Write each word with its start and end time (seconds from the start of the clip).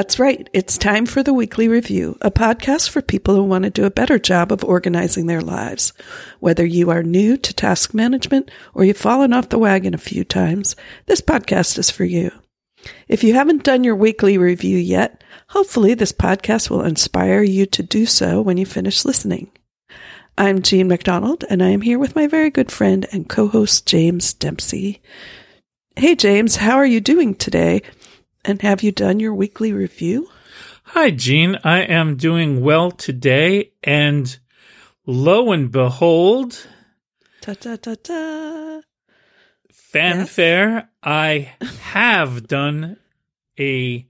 That's 0.00 0.18
right. 0.18 0.48
It's 0.54 0.78
time 0.78 1.04
for 1.04 1.22
the 1.22 1.34
Weekly 1.34 1.68
Review, 1.68 2.16
a 2.22 2.30
podcast 2.30 2.88
for 2.88 3.02
people 3.02 3.34
who 3.34 3.44
want 3.44 3.64
to 3.64 3.70
do 3.70 3.84
a 3.84 3.90
better 3.90 4.18
job 4.18 4.50
of 4.50 4.64
organizing 4.64 5.26
their 5.26 5.42
lives. 5.42 5.92
Whether 6.38 6.64
you 6.64 6.88
are 6.88 7.02
new 7.02 7.36
to 7.36 7.52
task 7.52 7.92
management 7.92 8.50
or 8.72 8.82
you've 8.82 8.96
fallen 8.96 9.34
off 9.34 9.50
the 9.50 9.58
wagon 9.58 9.92
a 9.92 9.98
few 9.98 10.24
times, 10.24 10.74
this 11.04 11.20
podcast 11.20 11.76
is 11.76 11.90
for 11.90 12.04
you. 12.04 12.30
If 13.08 13.22
you 13.22 13.34
haven't 13.34 13.62
done 13.62 13.84
your 13.84 13.94
weekly 13.94 14.38
review 14.38 14.78
yet, 14.78 15.22
hopefully 15.48 15.92
this 15.92 16.12
podcast 16.12 16.70
will 16.70 16.80
inspire 16.80 17.42
you 17.42 17.66
to 17.66 17.82
do 17.82 18.06
so 18.06 18.40
when 18.40 18.56
you 18.56 18.64
finish 18.64 19.04
listening. 19.04 19.50
I'm 20.38 20.62
Jean 20.62 20.88
MacDonald, 20.88 21.44
and 21.50 21.62
I 21.62 21.68
am 21.68 21.82
here 21.82 21.98
with 21.98 22.16
my 22.16 22.26
very 22.26 22.48
good 22.48 22.72
friend 22.72 23.06
and 23.12 23.28
co-host 23.28 23.86
James 23.86 24.32
Dempsey. 24.32 25.02
Hey 25.94 26.14
James, 26.14 26.56
how 26.56 26.76
are 26.76 26.86
you 26.86 27.02
doing 27.02 27.34
today? 27.34 27.82
And 28.44 28.62
have 28.62 28.82
you 28.82 28.90
done 28.90 29.20
your 29.20 29.34
weekly 29.34 29.72
review? 29.72 30.30
Hi, 30.84 31.10
Jean. 31.10 31.58
I 31.62 31.80
am 31.80 32.16
doing 32.16 32.62
well 32.62 32.90
today, 32.90 33.72
and 33.84 34.38
lo 35.06 35.52
and 35.52 35.70
behold, 35.70 36.66
ta 37.42 37.52
ta 37.52 37.76
ta 37.76 37.94
ta, 38.02 38.80
fanfare. 39.70 40.70
Yes. 40.70 40.84
I 41.02 41.52
have 41.92 42.48
done 42.48 42.96
a 43.58 44.08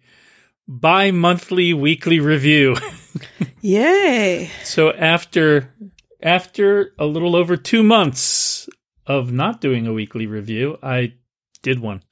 bi-monthly 0.69 1.75
weekly 1.75 2.21
review. 2.21 2.77
Yay! 3.61 4.51
So 4.63 4.93
after 4.93 5.75
after 6.23 6.93
a 6.99 7.07
little 7.07 7.35
over 7.35 7.57
2 7.57 7.83
months 7.83 8.69
of 9.07 9.33
not 9.33 9.61
doing 9.61 9.89
a 9.89 9.93
weekly 9.93 10.27
review, 10.27 10.79
I 10.83 11.15
did 11.63 11.81
one. 11.81 12.05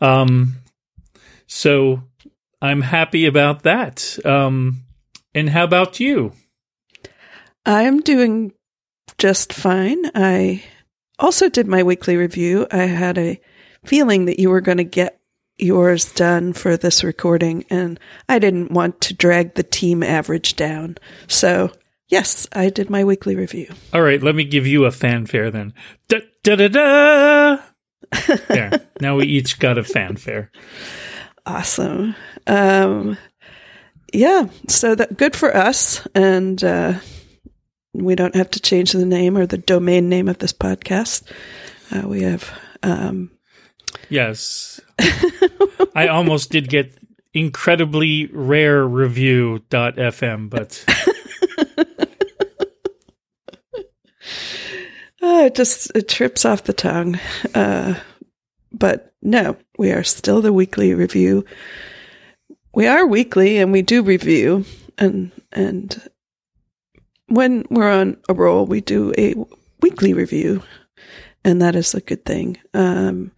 Um 0.00 0.54
so 1.48 2.04
I'm 2.62 2.82
happy 2.82 3.26
about 3.26 3.64
that. 3.64 4.16
Um 4.24 4.84
and 5.34 5.50
how 5.50 5.64
about 5.64 5.98
you? 5.98 6.32
I'm 7.66 8.00
doing 8.00 8.52
just 9.18 9.52
fine. 9.52 10.10
I 10.14 10.62
also 11.18 11.48
did 11.48 11.66
my 11.66 11.82
weekly 11.82 12.16
review. 12.16 12.66
I 12.70 12.84
had 12.84 13.18
a 13.18 13.40
feeling 13.84 14.26
that 14.26 14.38
you 14.38 14.50
were 14.50 14.60
going 14.60 14.78
to 14.78 14.84
get 14.84 15.20
yours 15.58 16.12
done 16.12 16.52
for 16.52 16.76
this 16.76 17.02
recording, 17.02 17.64
and 17.68 17.98
I 18.28 18.38
didn't 18.38 18.70
want 18.70 19.00
to 19.02 19.14
drag 19.14 19.54
the 19.54 19.62
team 19.62 20.02
average 20.02 20.56
down. 20.56 20.96
So, 21.26 21.72
yes, 22.08 22.46
I 22.52 22.70
did 22.70 22.90
my 22.90 23.04
weekly 23.04 23.34
review. 23.34 23.72
All 23.92 24.02
right, 24.02 24.22
let 24.22 24.34
me 24.34 24.44
give 24.44 24.66
you 24.66 24.84
a 24.84 24.92
fanfare 24.92 25.50
then. 25.50 25.74
Da 26.08 26.20
da 26.44 26.56
da 26.56 26.68
da. 26.68 27.58
there. 28.48 28.80
Now 29.00 29.16
we 29.16 29.26
each 29.26 29.58
got 29.58 29.78
a 29.78 29.84
fanfare. 29.84 30.50
Awesome. 31.48 32.14
Um, 32.46 33.16
yeah, 34.12 34.48
so 34.66 34.94
that 34.94 35.16
good 35.16 35.34
for 35.34 35.56
us, 35.56 36.06
and 36.14 36.62
uh, 36.62 37.00
we 37.94 38.14
don't 38.14 38.34
have 38.34 38.50
to 38.50 38.60
change 38.60 38.92
the 38.92 39.06
name 39.06 39.38
or 39.38 39.46
the 39.46 39.56
domain 39.56 40.10
name 40.10 40.28
of 40.28 40.38
this 40.38 40.52
podcast. 40.52 41.22
Uh, 41.90 42.06
we 42.06 42.20
have. 42.20 42.50
Um, 42.82 43.30
yes. 44.10 44.78
I 45.94 46.08
almost 46.08 46.50
did 46.50 46.68
get 46.68 46.98
incredibly 47.32 48.26
rare 48.26 48.86
review.fm, 48.86 50.50
but. 50.50 50.84
uh, 55.22 55.22
it 55.46 55.54
just 55.54 55.92
it 55.94 56.08
trips 56.08 56.44
off 56.44 56.64
the 56.64 56.74
tongue. 56.74 57.18
Uh, 57.54 57.94
but 58.78 59.12
no, 59.22 59.56
we 59.78 59.90
are 59.90 60.04
still 60.04 60.40
the 60.40 60.52
weekly 60.52 60.94
review. 60.94 61.44
We 62.74 62.86
are 62.86 63.06
weekly 63.06 63.58
and 63.58 63.72
we 63.72 63.82
do 63.82 64.02
review 64.02 64.64
and 64.98 65.30
and 65.52 66.02
when 67.28 67.64
we're 67.70 67.90
on 67.90 68.16
a 68.28 68.34
roll, 68.34 68.66
we 68.66 68.80
do 68.80 69.12
a 69.16 69.34
weekly 69.80 70.14
review, 70.14 70.62
and 71.44 71.62
that 71.62 71.76
is 71.76 71.94
a 71.94 72.00
good 72.00 72.24
thing. 72.24 72.58
Um, 72.74 73.32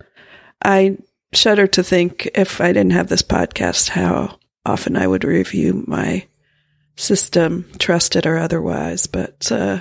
I 0.64 0.98
shudder 1.32 1.66
to 1.68 1.82
think 1.82 2.30
if 2.34 2.60
I 2.60 2.68
didn't 2.68 2.92
have 2.92 3.08
this 3.08 3.22
podcast, 3.22 3.90
how 3.90 4.38
often 4.64 4.96
I 4.96 5.06
would 5.06 5.24
review 5.24 5.84
my 5.86 6.26
system, 6.96 7.70
trusted 7.78 8.26
or 8.26 8.36
otherwise. 8.36 9.06
But 9.06 9.50
uh, 9.50 9.80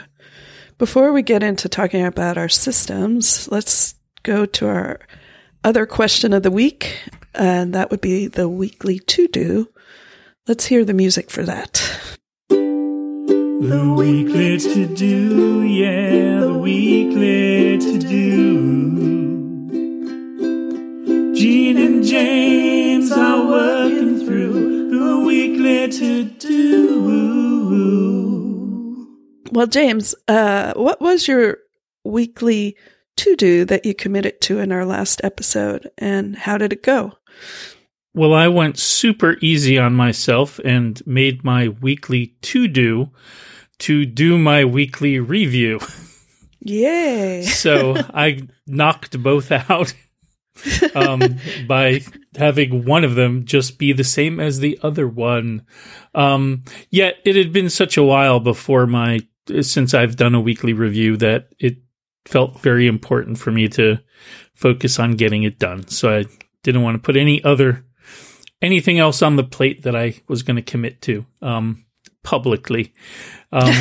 before 0.78 1.12
we 1.12 1.22
get 1.22 1.44
into 1.44 1.70
talking 1.70 2.06
about 2.06 2.38
our 2.38 2.50
systems, 2.50 3.48
let's 3.52 3.96
go 4.24 4.46
to 4.46 4.68
our 4.68 5.00
other 5.64 5.86
question 5.86 6.34
of 6.34 6.44
the 6.44 6.52
week, 6.52 6.98
and 7.34 7.74
that 7.74 7.92
would 7.92 8.02
be 8.02 8.28
the 8.28 8.48
weekly 8.50 9.00
to 9.00 9.28
do. 9.28 9.70
Let's 10.48 10.66
hear 10.66 10.84
the 10.86 10.94
music 10.94 11.30
for 11.30 11.44
that. 11.44 11.82
The 12.50 13.94
weekly 13.96 14.58
to 14.58 14.88
do, 14.96 15.62
yeah, 15.64 16.40
the 16.40 16.54
weekly 16.54 17.78
to 17.78 18.00
do. 18.00 19.00
Jean 21.36 21.78
and 21.78 22.04
James 22.04 23.12
are 23.12 23.46
working 23.48 24.26
through 24.26 24.90
the 24.90 25.20
weekly 25.26 25.90
to 25.90 26.24
do. 26.24 26.60
Well, 29.52 29.68
James, 29.68 30.16
uh, 30.28 30.74
what 30.76 31.02
was 31.02 31.28
your 31.28 31.58
weekly 32.06 32.78
to 33.20 33.36
do 33.36 33.66
that 33.66 33.86
you 33.86 33.94
committed 33.94 34.42
to 34.42 34.60
in 34.60 34.72
our 34.72 34.86
last 34.86 35.22
episode, 35.24 35.92
and 35.98 36.36
how 36.36 36.58
did 36.58 36.74
it 36.74 36.84
go? 36.84 37.14
Well, 38.14 38.34
I 38.34 38.48
went 38.48 38.80
super 38.80 39.38
easy 39.42 39.78
on 39.78 39.94
myself 39.94 40.60
and 40.66 41.02
made 41.06 41.44
my 41.44 41.68
weekly 41.68 42.36
to 42.42 42.68
do 42.68 43.12
to 43.80 44.06
do 44.06 44.38
my 44.38 44.66
weekly 44.66 45.20
review. 45.20 45.80
Yay. 46.60 47.42
so 47.44 47.96
I 48.14 48.48
knocked 48.68 49.22
both 49.22 49.52
out 49.52 49.94
um, 50.96 51.40
by 51.68 52.02
having 52.36 52.86
one 52.86 53.04
of 53.04 53.16
them 53.16 53.46
just 53.46 53.78
be 53.78 53.94
the 53.94 54.04
same 54.04 54.40
as 54.40 54.60
the 54.60 54.80
other 54.82 55.08
one. 55.08 55.66
Um, 56.16 56.64
yet 56.90 57.16
it 57.26 57.36
had 57.36 57.54
been 57.54 57.70
such 57.70 57.98
a 57.98 58.04
while 58.04 58.40
before 58.40 58.88
my, 58.88 59.20
since 59.62 59.94
I've 59.94 60.16
done 60.16 60.36
a 60.36 60.42
weekly 60.42 60.74
review 60.74 61.18
that 61.18 61.50
it 61.60 61.78
felt 62.26 62.60
very 62.60 62.88
important 62.88 63.38
for 63.38 63.52
me 63.52 63.68
to 63.70 64.00
focus 64.54 65.00
on 65.00 65.16
getting 65.16 65.44
it 65.44 65.60
done. 65.60 65.88
So 65.88 66.18
I 66.18 66.26
didn't 66.64 66.84
want 66.84 66.96
to 66.96 67.06
put 67.06 67.18
any 67.18 67.44
other, 67.44 67.86
anything 68.62 69.00
else 69.00 69.22
on 69.22 69.36
the 69.36 69.44
plate 69.44 69.84
that 69.84 69.96
I 69.96 70.22
was 70.28 70.44
going 70.44 70.58
to 70.58 70.62
commit 70.62 71.02
to. 71.04 71.26
Um, 71.42 71.86
publicly. 72.24 72.94
Um, 73.52 73.74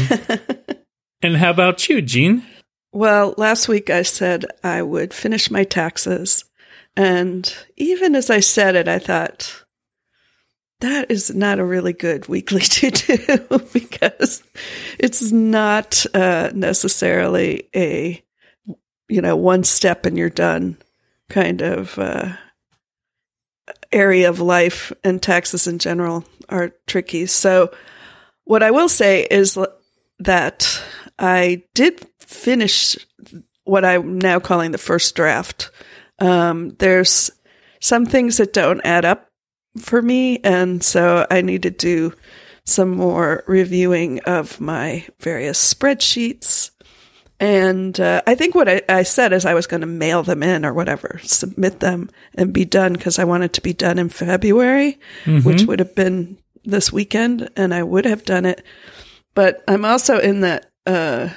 and 1.22 1.36
how 1.36 1.50
about 1.50 1.88
you, 1.88 2.00
Jean? 2.00 2.44
Well, 2.92 3.34
last 3.36 3.68
week 3.68 3.90
I 3.90 4.02
said 4.02 4.46
I 4.64 4.82
would 4.82 5.12
finish 5.12 5.50
my 5.50 5.64
taxes. 5.64 6.44
And 6.96 7.54
even 7.76 8.14
as 8.14 8.30
I 8.30 8.40
said 8.40 8.74
it, 8.74 8.88
I 8.88 8.98
thought, 8.98 9.64
that 10.80 11.10
is 11.10 11.34
not 11.34 11.58
a 11.58 11.64
really 11.64 11.92
good 11.92 12.28
weekly 12.28 12.60
to 12.62 12.90
do 12.90 13.58
because 13.72 14.42
it's 14.98 15.32
not 15.32 16.06
uh, 16.14 16.50
necessarily 16.54 17.68
a, 17.74 18.22
you 19.08 19.20
know, 19.20 19.36
one 19.36 19.64
step 19.64 20.06
and 20.06 20.16
you're 20.16 20.30
done 20.30 20.76
kind 21.28 21.62
of 21.62 21.98
uh, 21.98 22.32
area 23.92 24.28
of 24.28 24.40
life. 24.40 24.92
And 25.04 25.22
taxes 25.22 25.66
in 25.66 25.78
general 25.78 26.24
are 26.48 26.72
tricky. 26.86 27.26
So 27.26 27.70
what 28.44 28.62
I 28.62 28.70
will 28.70 28.88
say 28.88 29.26
is 29.30 29.58
that 30.18 30.82
I 31.18 31.62
did 31.74 32.06
finish 32.18 32.96
what 33.64 33.84
I'm 33.84 34.18
now 34.18 34.40
calling 34.40 34.70
the 34.70 34.78
first 34.78 35.14
draft. 35.14 35.70
Um, 36.18 36.70
there's 36.78 37.30
some 37.80 38.06
things 38.06 38.38
that 38.38 38.52
don't 38.52 38.80
add 38.84 39.04
up 39.04 39.28
for 39.78 40.00
me, 40.02 40.38
and 40.38 40.82
so 40.82 41.26
I 41.30 41.42
need 41.42 41.62
to 41.62 41.70
do 41.70 42.14
some 42.64 42.90
more 42.90 43.44
reviewing 43.46 44.20
of 44.20 44.60
my 44.60 45.06
various 45.20 45.74
spreadsheets. 45.74 46.70
And 47.40 47.98
uh, 48.00 48.22
I 48.26 48.34
think 48.34 48.54
what 48.54 48.68
I, 48.68 48.82
I, 48.88 49.04
said 49.04 49.32
is 49.32 49.46
I 49.46 49.54
was 49.54 49.68
going 49.68 49.82
to 49.82 49.86
mail 49.86 50.24
them 50.24 50.42
in 50.42 50.64
or 50.64 50.74
whatever, 50.74 51.20
submit 51.22 51.78
them 51.78 52.10
and 52.34 52.52
be 52.52 52.64
done 52.64 52.94
because 52.94 53.18
I 53.18 53.24
wanted 53.24 53.52
to 53.52 53.60
be 53.60 53.72
done 53.72 53.98
in 53.98 54.08
February, 54.08 54.98
mm-hmm. 55.24 55.46
which 55.46 55.62
would 55.62 55.78
have 55.78 55.94
been 55.94 56.38
this 56.64 56.92
weekend 56.92 57.48
and 57.56 57.72
I 57.72 57.84
would 57.84 58.06
have 58.06 58.24
done 58.24 58.44
it. 58.44 58.64
But 59.34 59.62
I'm 59.68 59.84
also 59.84 60.18
in 60.18 60.40
that 60.40 60.70
uh, 60.84 61.28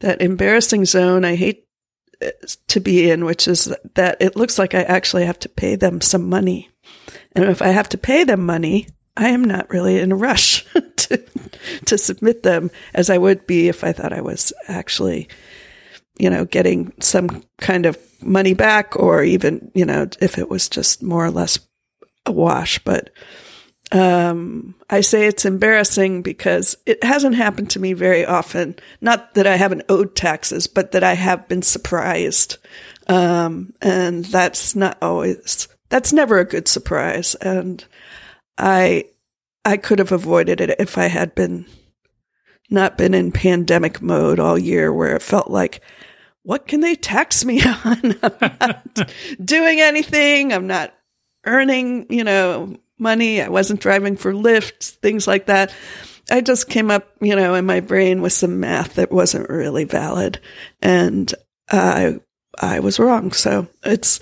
that 0.00 0.20
embarrassing 0.20 0.84
zone 0.84 1.24
I 1.24 1.34
hate 1.34 1.66
uh, 2.22 2.30
to 2.66 2.80
be 2.80 3.10
in, 3.10 3.24
which 3.24 3.48
is 3.48 3.74
that 3.94 4.18
it 4.20 4.36
looks 4.36 4.58
like 4.58 4.74
I 4.74 4.82
actually 4.82 5.24
have 5.24 5.38
to 5.40 5.48
pay 5.48 5.76
them 5.76 6.02
some 6.02 6.28
money. 6.28 6.68
And 7.32 7.46
if 7.46 7.62
I 7.62 7.68
have 7.68 7.88
to 7.90 7.98
pay 7.98 8.24
them 8.24 8.44
money, 8.44 8.88
I 9.18 9.30
am 9.30 9.44
not 9.44 9.68
really 9.68 9.98
in 9.98 10.12
a 10.12 10.16
rush 10.16 10.64
to 10.96 11.22
to 11.86 11.98
submit 11.98 12.44
them 12.44 12.70
as 12.94 13.10
I 13.10 13.18
would 13.18 13.46
be 13.46 13.68
if 13.68 13.82
I 13.82 13.92
thought 13.92 14.12
I 14.12 14.20
was 14.20 14.52
actually, 14.68 15.28
you 16.18 16.30
know, 16.30 16.44
getting 16.44 16.92
some 17.00 17.44
kind 17.58 17.84
of 17.84 17.98
money 18.22 18.54
back 18.54 18.96
or 18.96 19.22
even, 19.22 19.70
you 19.74 19.84
know, 19.84 20.08
if 20.20 20.38
it 20.38 20.48
was 20.48 20.68
just 20.68 21.02
more 21.02 21.24
or 21.24 21.30
less 21.30 21.58
a 22.26 22.32
wash, 22.32 22.78
but 22.80 23.10
um, 23.90 24.74
I 24.88 25.00
say 25.00 25.26
it's 25.26 25.44
embarrassing 25.44 26.22
because 26.22 26.76
it 26.86 27.02
hasn't 27.02 27.34
happened 27.34 27.70
to 27.70 27.80
me 27.80 27.94
very 27.94 28.24
often. 28.24 28.76
Not 29.00 29.34
that 29.34 29.46
I 29.46 29.56
haven't 29.56 29.86
owed 29.88 30.14
taxes, 30.14 30.66
but 30.66 30.92
that 30.92 31.02
I 31.02 31.14
have 31.14 31.48
been 31.48 31.62
surprised. 31.62 32.58
Um, 33.08 33.72
and 33.80 34.24
that's 34.26 34.76
not 34.76 34.98
always, 35.00 35.68
that's 35.88 36.12
never 36.12 36.38
a 36.38 36.44
good 36.44 36.68
surprise. 36.68 37.34
And 37.36 37.84
I, 38.58 39.04
I 39.64 39.76
could 39.76 39.98
have 39.98 40.12
avoided 40.12 40.60
it 40.60 40.76
if 40.78 40.98
I 40.98 41.06
had 41.06 41.34
been 41.34 41.66
not 42.70 42.98
been 42.98 43.14
in 43.14 43.32
pandemic 43.32 44.02
mode 44.02 44.38
all 44.38 44.58
year 44.58 44.92
where 44.92 45.16
it 45.16 45.22
felt 45.22 45.50
like, 45.50 45.80
what 46.42 46.66
can 46.66 46.80
they 46.80 46.94
tax 46.94 47.44
me 47.44 47.62
on? 47.84 48.14
I'm 48.22 48.54
not 48.60 49.12
doing 49.42 49.80
anything. 49.80 50.52
I'm 50.52 50.66
not 50.66 50.94
earning, 51.44 52.06
you 52.10 52.24
know, 52.24 52.76
money. 52.98 53.40
I 53.42 53.48
wasn't 53.48 53.80
driving 53.80 54.16
for 54.16 54.32
Lyft, 54.32 54.96
things 54.96 55.26
like 55.26 55.46
that. 55.46 55.72
I 56.30 56.42
just 56.42 56.68
came 56.68 56.90
up, 56.90 57.08
you 57.20 57.34
know, 57.34 57.54
in 57.54 57.64
my 57.64 57.80
brain 57.80 58.20
with 58.20 58.34
some 58.34 58.60
math 58.60 58.94
that 58.94 59.10
wasn't 59.10 59.48
really 59.48 59.84
valid. 59.84 60.40
And 60.82 61.34
I, 61.70 62.20
I 62.58 62.80
was 62.80 62.98
wrong. 62.98 63.32
So 63.32 63.66
it's, 63.82 64.20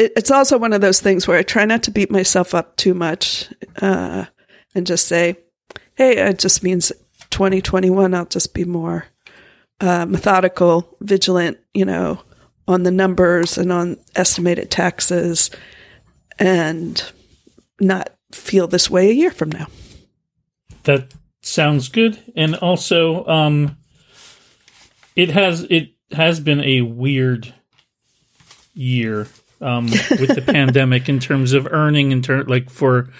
it, 0.00 0.12
it's 0.16 0.30
also 0.30 0.58
one 0.58 0.72
of 0.72 0.80
those 0.80 1.00
things 1.00 1.28
where 1.28 1.38
I 1.38 1.42
try 1.42 1.64
not 1.64 1.82
to 1.84 1.90
beat 1.90 2.10
myself 2.10 2.54
up 2.54 2.76
too 2.76 2.94
much, 2.94 3.52
uh, 3.80 4.24
and 4.74 4.86
just 4.86 5.06
say, 5.06 5.36
Hey, 5.94 6.16
it 6.16 6.38
just 6.38 6.62
means 6.62 6.90
2021. 7.30 8.14
I'll 8.14 8.24
just 8.24 8.54
be 8.54 8.64
more, 8.64 9.06
uh, 9.80 10.06
methodical, 10.06 10.96
vigilant, 11.00 11.58
you 11.74 11.84
know, 11.84 12.22
on 12.66 12.84
the 12.84 12.90
numbers 12.90 13.58
and 13.58 13.70
on 13.70 13.98
estimated 14.16 14.70
taxes 14.70 15.50
and 16.38 17.12
not 17.80 18.10
feel 18.32 18.66
this 18.66 18.88
way 18.88 19.10
a 19.10 19.14
year 19.14 19.30
from 19.30 19.52
now. 19.52 19.66
That 20.84 21.12
sounds 21.42 21.88
good. 21.88 22.18
And 22.34 22.54
also, 22.54 23.26
um, 23.26 23.76
it 25.14 25.30
has 25.30 25.66
it 25.68 25.90
has 26.12 26.40
been 26.40 26.60
a 26.60 26.80
weird 26.80 27.52
year 28.72 29.26
um, 29.60 29.86
with 29.86 30.34
the 30.34 30.42
pandemic 30.46 31.08
in 31.08 31.18
terms 31.18 31.52
of 31.52 31.68
earning 31.70 32.12
in 32.12 32.22
turn 32.22 32.46
like 32.46 32.70
for 32.70 33.10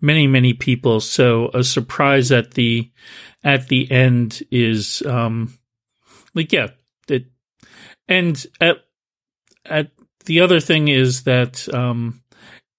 many 0.00 0.26
many 0.26 0.54
people. 0.54 1.00
So 1.00 1.50
a 1.54 1.64
surprise 1.64 2.32
at 2.32 2.52
the 2.54 2.90
at 3.44 3.68
the 3.68 3.90
end 3.90 4.42
is 4.50 5.02
um, 5.06 5.58
like 6.34 6.52
yeah 6.52 6.68
it 7.08 7.26
and 8.08 8.44
at 8.60 8.84
at 9.64 9.90
the 10.24 10.40
other 10.40 10.60
thing 10.60 10.88
is 10.88 11.24
that 11.24 11.72
um, 11.74 12.22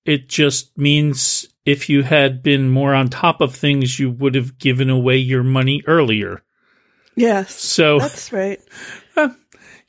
it 0.06 0.29
just 0.29 0.77
means 0.77 1.47
if 1.65 1.89
you 1.89 2.03
had 2.03 2.41
been 2.41 2.69
more 2.69 2.94
on 2.94 3.09
top 3.09 3.41
of 3.41 3.56
things, 3.56 4.00
you 4.00 4.09
would 4.09 4.35
have 4.35 4.57
given 4.57 4.89
away 4.89 5.17
your 5.17 5.44
money 5.44 5.83
earlier. 5.85 6.44
Yes. 7.15 7.53
So 7.53 8.00
that's 8.00 8.31
right. 8.31 8.59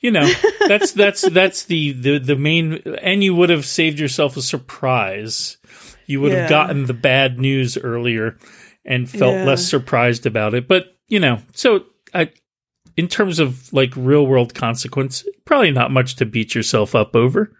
You 0.02 0.10
know, 0.10 0.31
that's 0.69 0.93
that's 0.93 1.22
that's 1.22 1.64
the, 1.64 1.93
the 1.93 2.19
the 2.19 2.37
main 2.37 2.75
and 3.00 3.25
you 3.25 3.34
would 3.34 3.49
have 3.50 3.64
saved 3.64 3.99
yourself 3.99 4.37
a 4.37 4.43
surprise. 4.43 5.56
You 6.06 6.20
would 6.20 6.32
Yeah. 6.32 6.40
have 6.40 6.49
gotten 6.50 6.84
the 6.87 6.94
bad 6.94 7.38
news 7.38 7.78
earlier 7.78 8.37
and 8.84 9.08
felt 9.08 9.37
Yeah. 9.37 9.44
less 9.46 9.66
surprised 9.66 10.26
about 10.26 10.52
it. 10.54 10.66
But, 10.69 10.96
you 11.08 11.20
know, 11.20 11.38
so 11.54 11.84
I 12.12 12.31
in 12.96 13.08
terms 13.08 13.38
of 13.38 13.72
like 13.72 13.93
real 13.96 14.26
world 14.26 14.54
consequence, 14.54 15.25
probably 15.46 15.70
not 15.70 15.90
much 15.93 16.16
to 16.16 16.26
beat 16.26 16.54
yourself 16.54 16.94
up 16.94 17.16
over. 17.16 17.52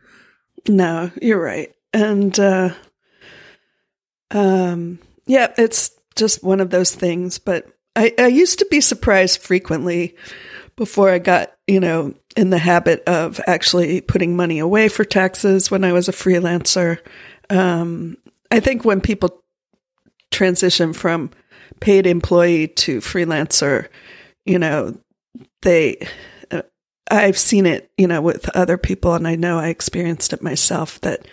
No, 0.69 1.11
you're 1.23 1.41
right. 1.41 1.73
And 1.95 2.39
uh 2.39 2.75
um 4.31 4.99
yeah, 5.27 5.53
it's 5.57 5.91
just 6.17 6.43
one 6.43 6.61
of 6.61 6.71
those 6.71 6.95
things, 6.95 7.39
but 7.39 7.67
I 7.95 8.13
I 8.19 8.27
used 8.27 8.59
to 8.59 8.67
be 8.71 8.81
surprised 8.81 9.41
frequently 9.43 10.17
before 10.77 11.11
I 11.11 11.19
got, 11.19 11.53
you 11.67 11.81
know, 11.81 12.15
in 12.37 12.51
the 12.51 12.59
habit 12.59 13.03
of 13.07 13.41
actually 13.47 14.01
putting 14.01 14.37
money 14.37 14.59
away 14.59 14.89
for 14.89 15.05
taxes 15.05 15.71
when 15.71 15.85
I 15.85 15.93
was 15.93 16.09
a 16.09 16.13
freelancer. 16.13 16.99
Um 17.51 18.17
I 18.51 18.61
think 18.61 18.85
when 18.85 19.01
people 19.01 19.43
transition 20.31 20.93
from 20.93 21.31
paid 21.81 22.07
employee 22.07 22.69
to 22.69 23.01
freelancer, 23.01 23.89
you 24.45 24.59
know, 24.59 24.97
they 25.63 26.07
uh, 26.51 26.63
I've 27.11 27.39
seen 27.39 27.67
it, 27.67 27.91
you 27.97 28.07
know, 28.07 28.21
with 28.21 28.49
other 28.57 28.79
people 28.79 29.15
and 29.15 29.27
I 29.27 29.37
know 29.37 29.59
I 29.59 29.69
experienced 29.69 30.33
it 30.33 30.43
myself 30.43 31.01
that 31.01 31.27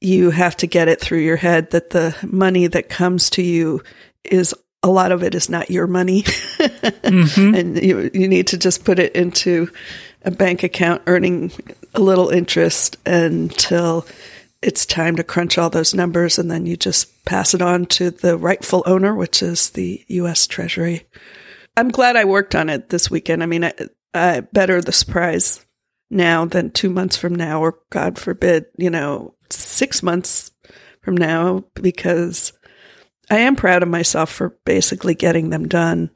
you 0.00 0.30
have 0.30 0.56
to 0.58 0.66
get 0.66 0.88
it 0.88 1.00
through 1.00 1.18
your 1.18 1.36
head 1.36 1.70
that 1.70 1.90
the 1.90 2.16
money 2.22 2.66
that 2.66 2.88
comes 2.88 3.30
to 3.30 3.42
you 3.42 3.82
is 4.24 4.54
a 4.88 4.90
lot 4.90 5.12
of 5.12 5.22
it 5.22 5.34
is 5.34 5.48
not 5.48 5.70
your 5.70 5.86
money 5.86 6.22
mm-hmm. 6.22 7.54
and 7.54 7.82
you 7.82 8.10
you 8.14 8.26
need 8.26 8.46
to 8.46 8.56
just 8.56 8.84
put 8.84 8.98
it 8.98 9.14
into 9.14 9.70
a 10.22 10.30
bank 10.30 10.62
account 10.62 11.02
earning 11.06 11.52
a 11.94 12.00
little 12.00 12.30
interest 12.30 12.96
until 13.06 14.06
it's 14.62 14.86
time 14.86 15.14
to 15.16 15.22
crunch 15.22 15.58
all 15.58 15.70
those 15.70 15.94
numbers 15.94 16.38
and 16.38 16.50
then 16.50 16.66
you 16.66 16.76
just 16.76 17.24
pass 17.24 17.54
it 17.54 17.62
on 17.62 17.86
to 17.86 18.10
the 18.10 18.36
rightful 18.36 18.82
owner 18.86 19.14
which 19.14 19.42
is 19.42 19.70
the 19.70 20.04
US 20.08 20.46
Treasury. 20.46 21.06
I'm 21.76 21.90
glad 21.90 22.16
I 22.16 22.24
worked 22.24 22.56
on 22.56 22.70
it 22.70 22.88
this 22.88 23.08
weekend. 23.08 23.42
I 23.42 23.46
mean, 23.46 23.64
I, 23.64 23.72
I 24.12 24.40
better 24.40 24.80
the 24.80 24.90
surprise 24.90 25.64
now 26.10 26.44
than 26.44 26.72
two 26.72 26.90
months 26.90 27.16
from 27.16 27.34
now, 27.34 27.60
or 27.60 27.78
God 27.90 28.18
forbid, 28.18 28.66
you 28.76 28.90
know, 28.90 29.34
six 29.50 30.02
months 30.02 30.50
from 31.02 31.16
now, 31.16 31.64
because 31.74 32.52
I 33.30 33.38
am 33.38 33.56
proud 33.56 33.82
of 33.82 33.88
myself 33.88 34.30
for 34.30 34.56
basically 34.64 35.14
getting 35.14 35.50
them 35.50 35.68
done 35.68 36.10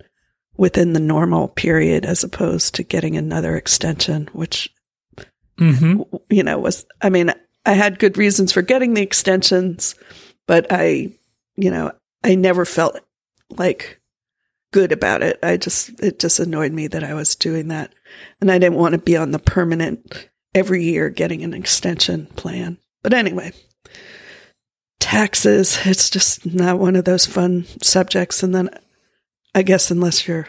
within 0.57 0.93
the 0.93 1.01
normal 1.01 1.49
period 1.49 2.05
as 2.05 2.25
opposed 2.25 2.75
to 2.75 2.83
getting 2.83 3.17
another 3.17 3.57
extension, 3.57 4.29
which, 4.33 4.73
Mm-hmm. 5.59 6.03
you 6.31 6.43
know, 6.43 6.59
was, 6.59 6.87
I 7.01 7.11
mean, 7.11 7.33
I 7.65 7.75
had 7.75 7.99
good 7.99 8.17
reasons 8.17 8.53
for 8.53 8.63
getting 8.63 8.95
the 8.95 9.03
extensions, 9.03 9.95
but 10.47 10.67
I, 10.71 11.13
you 11.57 11.71
know, 11.71 11.93
I 12.25 12.35
never 12.35 12.65
felt 12.65 12.99
like 13.51 14.01
good 14.73 14.93
about 14.93 15.23
it. 15.23 15.39
I 15.43 15.59
just, 15.59 15.91
it 16.01 16.19
just 16.19 16.41
annoyed 16.41 16.73
me 16.73 16.89
that 16.89 17.05
I 17.05 17.15
was 17.15 17.37
doing 17.37 17.69
that. 17.69 17.93
And 18.41 18.51
I 18.51 18.59
didn't 18.59 18.79
want 18.79 18.93
to 18.93 18.99
be 18.99 19.17
on 19.17 19.31
the 19.31 19.39
permanent 19.39 20.29
every 20.55 20.85
year 20.85 21.11
getting 21.11 21.45
an 21.45 21.55
extension 21.55 22.27
plan. 22.35 22.79
But 23.03 23.13
anyway, 23.13 23.53
taxes, 25.03 25.79
it's 25.85 26.09
just 26.09 26.47
not 26.47 26.79
one 26.79 26.95
of 26.95 27.05
those 27.05 27.27
fun 27.27 27.67
subjects. 27.83 28.43
And 28.43 28.55
then 28.55 28.71
I 29.55 29.63
guess 29.63 29.91
unless 29.91 30.29
you're 30.29 30.47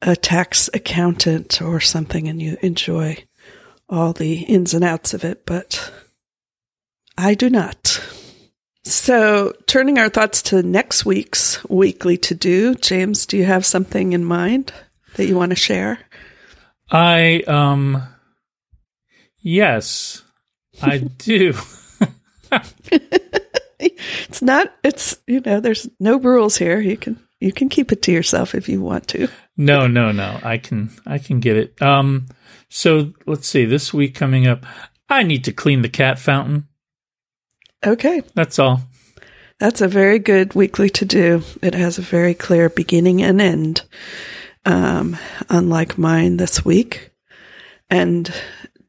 a 0.00 0.16
tax 0.16 0.70
accountant 0.72 1.60
or 1.60 1.78
something 1.78 2.26
and 2.28 2.40
you 2.40 2.56
enjoy 2.62 3.24
all 3.88 4.14
the 4.14 4.40
ins 4.44 4.72
and 4.72 4.82
outs 4.82 5.12
of 5.12 5.22
it, 5.22 5.44
but 5.44 5.92
I 7.18 7.34
do 7.34 7.50
not. 7.50 8.02
So, 8.84 9.52
turning 9.66 9.98
our 9.98 10.08
thoughts 10.08 10.42
to 10.44 10.62
next 10.62 11.04
week's 11.04 11.62
weekly 11.68 12.16
to 12.16 12.34
do, 12.34 12.74
James, 12.74 13.26
do 13.26 13.36
you 13.36 13.44
have 13.44 13.64
something 13.64 14.12
in 14.12 14.24
mind 14.24 14.72
that 15.14 15.26
you 15.26 15.36
want 15.36 15.50
to 15.50 15.56
share? 15.56 16.00
I 16.90 17.44
um 17.46 18.02
yes, 19.38 20.22
I 20.80 20.98
do. 20.98 21.54
It's 24.28 24.42
not 24.42 24.72
it's 24.82 25.18
you 25.26 25.40
know, 25.40 25.60
there's 25.60 25.88
no 25.98 26.18
rules 26.18 26.56
here. 26.56 26.80
You 26.80 26.96
can 26.96 27.20
you 27.40 27.52
can 27.52 27.68
keep 27.68 27.92
it 27.92 28.02
to 28.02 28.12
yourself 28.12 28.54
if 28.54 28.68
you 28.68 28.80
want 28.80 29.08
to. 29.08 29.28
No, 29.56 29.86
no, 29.86 30.12
no. 30.12 30.38
I 30.42 30.58
can 30.58 30.90
I 31.06 31.18
can 31.18 31.40
get 31.40 31.56
it. 31.56 31.80
Um 31.82 32.26
so 32.68 33.12
let's 33.26 33.48
see, 33.48 33.64
this 33.64 33.92
week 33.92 34.14
coming 34.14 34.46
up, 34.46 34.64
I 35.08 35.22
need 35.24 35.44
to 35.44 35.52
clean 35.52 35.82
the 35.82 35.88
cat 35.88 36.18
fountain. 36.18 36.68
Okay. 37.84 38.22
That's 38.34 38.58
all. 38.58 38.82
That's 39.58 39.80
a 39.80 39.88
very 39.88 40.18
good 40.18 40.54
weekly 40.54 40.90
to 40.90 41.04
do. 41.04 41.42
It 41.62 41.74
has 41.74 41.98
a 41.98 42.02
very 42.02 42.34
clear 42.34 42.68
beginning 42.68 43.22
and 43.22 43.40
end, 43.40 43.82
um, 44.64 45.16
unlike 45.48 45.98
mine 45.98 46.36
this 46.36 46.64
week. 46.64 47.10
And 47.90 48.32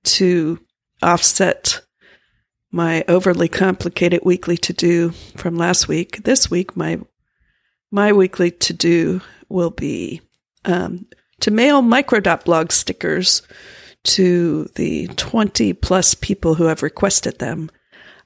to 0.04 0.60
offset 1.02 1.82
my 2.74 3.06
overly 3.08 3.48
complicated 3.48 4.22
weekly 4.25 4.58
to 4.58 4.74
do 4.74 5.12
from 5.38 5.56
last 5.56 5.88
week, 5.88 6.24
this 6.24 6.50
week 6.50 6.75
my 6.75 7.00
my 7.92 8.12
weekly 8.12 8.50
to 8.50 8.74
do 8.74 9.22
will 9.48 9.70
be 9.70 10.20
um, 10.65 11.06
to 11.39 11.51
mail 11.51 11.84
Micro.blog 11.84 12.72
stickers 12.72 13.44
to 14.03 14.65
the 14.75 15.08
20 15.15 15.74
plus 15.74 16.15
people 16.15 16.56
who 16.56 16.65
have 16.65 16.82
requested 16.82 17.38
them. 17.38 17.70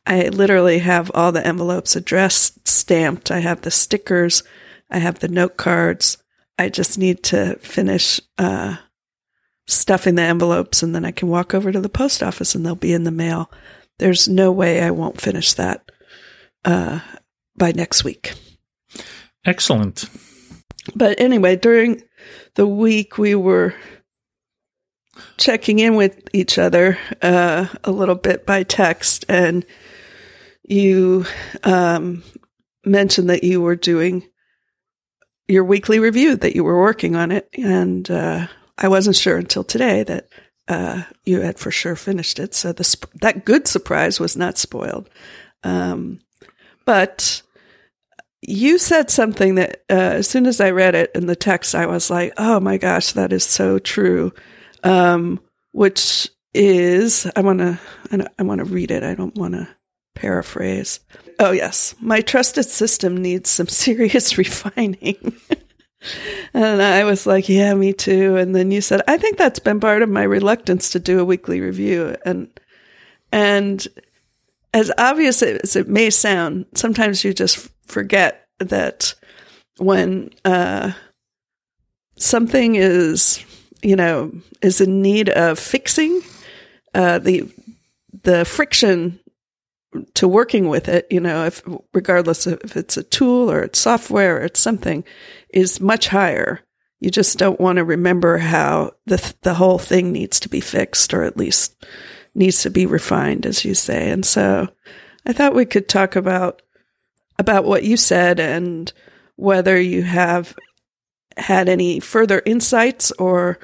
I 0.06 0.30
literally 0.30 0.80
have 0.80 1.12
all 1.14 1.34
the 1.34 1.46
envelopes 1.46 1.98
addressed, 1.98 2.66
stamped. 2.66 3.30
I 3.30 3.40
have 3.40 3.62
the 3.62 3.72
stickers. 3.72 4.44
I 4.90 5.00
have 5.00 5.20
the 5.20 5.28
note 5.28 5.58
cards. 5.58 6.18
I 6.58 6.70
just 6.70 6.98
need 6.98 7.22
to 7.24 7.58
finish 7.60 8.22
uh, 8.38 8.78
stuffing 9.68 10.16
the 10.16 10.22
envelopes 10.22 10.82
and 10.82 10.96
then 10.96 11.04
I 11.04 11.12
can 11.12 11.28
walk 11.28 11.54
over 11.54 11.74
to 11.74 11.82
the 11.82 11.90
post 11.90 12.24
office 12.24 12.56
and 12.56 12.66
they'll 12.66 12.76
be 12.76 12.94
in 12.94 13.04
the 13.04 13.12
mail. 13.12 13.52
There's 14.00 14.28
no 14.28 14.52
way 14.52 14.82
I 14.82 14.92
won't 14.92 15.22
finish 15.22 15.54
that 15.54 15.92
uh, 16.66 17.00
by 17.56 17.72
next 17.72 18.04
week. 18.04 18.34
Excellent. 19.46 20.10
But 20.96 21.20
anyway, 21.20 21.56
during 21.56 22.04
the 22.56 22.68
week, 22.68 23.18
we 23.18 23.36
were 23.36 23.74
checking 25.38 25.80
in 25.80 25.96
with 25.96 26.20
each 26.34 26.58
other 26.58 26.98
uh, 27.22 27.68
a 27.84 27.92
little 27.92 28.16
bit 28.16 28.46
by 28.46 28.64
text, 28.64 29.26
and 29.28 29.66
you 30.64 31.26
um, 31.64 32.24
mentioned 32.86 33.30
that 33.30 33.44
you 33.44 33.62
were 33.62 33.76
doing 33.76 34.28
your 35.48 35.64
weekly 35.64 36.00
review, 36.00 36.36
that 36.36 36.56
you 36.56 36.64
were 36.64 36.80
working 36.80 37.16
on 37.16 37.32
it, 37.32 37.50
and 37.54 38.10
uh, 38.12 38.48
I 38.78 38.88
wasn't 38.88 39.16
sure 39.16 39.38
until 39.38 39.64
today 39.64 40.04
that 40.04 40.28
uh, 40.68 41.04
you 41.26 41.42
had 41.42 41.60
for 41.60 41.72
sure 41.72 41.96
finished 41.96 42.40
it. 42.40 42.54
So 42.54 42.72
the 42.72 43.08
that 43.22 43.46
good 43.46 43.68
surprise 43.68 44.20
was 44.20 44.36
not 44.36 44.58
spoiled. 44.58 45.10
Um, 45.64 46.20
but 46.86 47.42
you 48.42 48.78
said 48.78 49.10
something 49.10 49.56
that 49.56 49.84
uh, 49.90 49.94
as 49.94 50.30
soon 50.30 50.46
as 50.46 50.62
I 50.62 50.72
read 50.72 50.96
it 50.96 51.12
in 51.16 51.26
the 51.26 51.36
text, 51.36 51.76
I 51.76 51.86
was 51.86 52.10
like, 52.10 52.34
"Oh 52.38 52.60
my 52.60 52.78
gosh, 52.78 53.14
that 53.14 53.34
is 53.34 53.44
so 53.44 53.80
true." 53.80 54.34
Um, 54.84 55.40
which 55.72 56.30
is, 56.54 57.30
I 57.36 57.42
want 57.42 57.60
to, 57.60 57.80
I 58.40 58.44
want 58.44 58.60
to 58.60 58.66
read 58.66 58.92
it. 58.92 59.04
I 59.04 59.14
don't 59.14 59.36
want 59.36 59.54
to 59.54 59.68
paraphrase. 60.16 61.00
Oh 61.40 61.52
yes, 61.52 61.96
my 62.00 62.22
trusted 62.22 62.66
system 62.66 63.18
needs 63.18 63.50
some 63.50 63.68
serious 63.70 64.38
refining. 64.38 65.36
and 66.54 66.82
I 66.82 67.04
was 67.04 67.26
like, 67.26 67.50
"Yeah, 67.50 67.74
me 67.74 67.94
too." 67.94 68.38
And 68.38 68.56
then 68.56 68.72
you 68.72 68.82
said, 68.82 69.02
"I 69.08 69.18
think 69.18 69.38
that's 69.38 69.60
been 69.60 69.80
part 69.80 70.02
of 70.02 70.10
my 70.10 70.24
reluctance 70.24 70.90
to 70.92 71.00
do 71.00 71.20
a 71.20 71.26
weekly 71.26 71.62
review." 71.62 72.16
And 72.26 72.48
and 73.32 73.88
as 74.74 74.92
obvious 74.98 75.42
as 75.42 75.76
it 75.76 75.88
may 75.88 76.10
sound, 76.10 76.66
sometimes 76.76 77.24
you 77.24 77.34
just 77.34 77.70
forget 77.86 78.48
that 78.60 79.16
when 79.78 80.32
uh, 80.46 80.92
something 82.16 82.76
is, 82.76 83.44
you 83.82 83.96
know, 83.96 84.32
is 84.62 84.82
in 84.82 85.02
need 85.02 85.30
of 85.30 85.60
fixing, 85.60 86.22
uh, 86.94 87.20
the 87.20 87.50
the 88.24 88.46
friction 88.46 89.20
to 90.16 90.28
working 90.28 90.68
with 90.68 90.88
it, 90.88 91.08
you 91.10 91.20
know, 91.20 91.46
if 91.46 91.62
regardless 91.94 92.48
of 92.48 92.60
if 92.64 92.76
it's 92.78 92.98
a 92.98 93.04
tool 93.04 93.52
or 93.52 93.62
it's 93.62 93.80
software 93.80 94.38
or 94.38 94.42
it's 94.42 94.60
something, 94.60 95.04
is 95.50 95.80
much 95.80 96.08
higher. 96.08 96.62
You 97.00 97.12
just 97.12 97.38
don't 97.38 97.60
want 97.60 97.78
to 97.78 97.84
remember 97.84 98.38
how 98.38 98.92
the 99.06 99.34
the 99.42 99.54
whole 99.54 99.80
thing 99.80 100.12
needs 100.12 100.40
to 100.42 100.50
be 100.50 100.62
fixed, 100.62 101.14
or 101.14 101.24
at 101.24 101.38
least 101.38 101.86
needs 102.34 102.64
to 102.64 102.70
be 102.70 102.86
refined, 102.86 103.46
as 103.46 103.64
you 103.64 103.76
say. 103.76 104.10
And 104.10 104.26
so, 104.26 104.68
I 105.26 105.34
thought 105.34 105.56
we 105.56 105.66
could 105.66 105.88
talk 105.88 106.16
about 106.16 106.62
about 107.38 107.66
what 107.66 107.84
you 107.84 107.98
said 107.98 108.40
and 108.40 108.92
whether 109.36 109.80
you 109.80 110.02
have 110.04 110.56
had 111.38 111.70
any 111.70 112.00
further 112.00 112.42
insights 112.46 113.12
or 113.14 113.60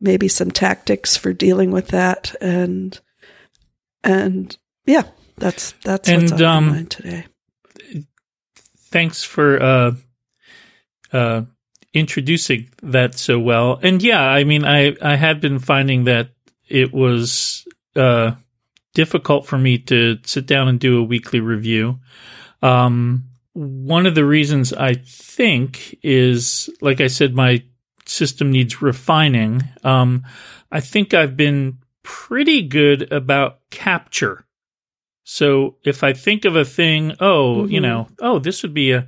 maybe 0.00 0.28
some 0.28 0.50
tactics 0.50 1.16
for 1.16 1.32
dealing 1.32 1.70
with 1.70 1.88
that 1.88 2.34
and 2.40 3.00
and 4.02 4.56
yeah 4.86 5.02
that's 5.38 5.72
that's 5.84 6.08
and, 6.08 6.22
what's 6.22 6.42
on 6.42 6.42
um, 6.42 6.66
my 6.66 6.72
mind 6.72 6.90
today 6.90 7.26
Thanks 8.90 9.22
for 9.22 9.62
uh, 9.62 9.92
uh, 11.12 11.42
introducing 11.92 12.70
that 12.82 13.18
so 13.18 13.38
well. 13.38 13.78
And 13.82 14.02
yeah, 14.02 14.22
I 14.22 14.44
mean, 14.44 14.64
I 14.64 14.96
I 15.02 15.16
had 15.16 15.42
been 15.42 15.58
finding 15.58 16.04
that 16.04 16.30
it 16.68 16.92
was 16.92 17.66
uh, 17.94 18.32
difficult 18.94 19.46
for 19.46 19.58
me 19.58 19.78
to 19.78 20.18
sit 20.24 20.46
down 20.46 20.68
and 20.68 20.80
do 20.80 20.98
a 20.98 21.04
weekly 21.04 21.40
review. 21.40 21.98
Um, 22.62 23.24
one 23.52 24.06
of 24.06 24.14
the 24.14 24.24
reasons 24.24 24.72
I 24.72 24.94
think 24.94 25.98
is, 26.02 26.70
like 26.80 27.02
I 27.02 27.08
said, 27.08 27.34
my 27.34 27.62
system 28.06 28.50
needs 28.50 28.80
refining. 28.80 29.64
Um, 29.84 30.24
I 30.72 30.80
think 30.80 31.12
I've 31.12 31.36
been 31.36 31.78
pretty 32.02 32.62
good 32.62 33.12
about 33.12 33.58
capture. 33.70 34.46
So 35.30 35.76
if 35.84 36.02
I 36.02 36.14
think 36.14 36.46
of 36.46 36.56
a 36.56 36.64
thing, 36.64 37.12
oh, 37.20 37.66
you 37.66 37.80
Mhm. 37.80 37.82
know, 37.82 38.08
oh, 38.20 38.38
this 38.38 38.62
would 38.62 38.72
be 38.72 38.92
a, 38.92 39.06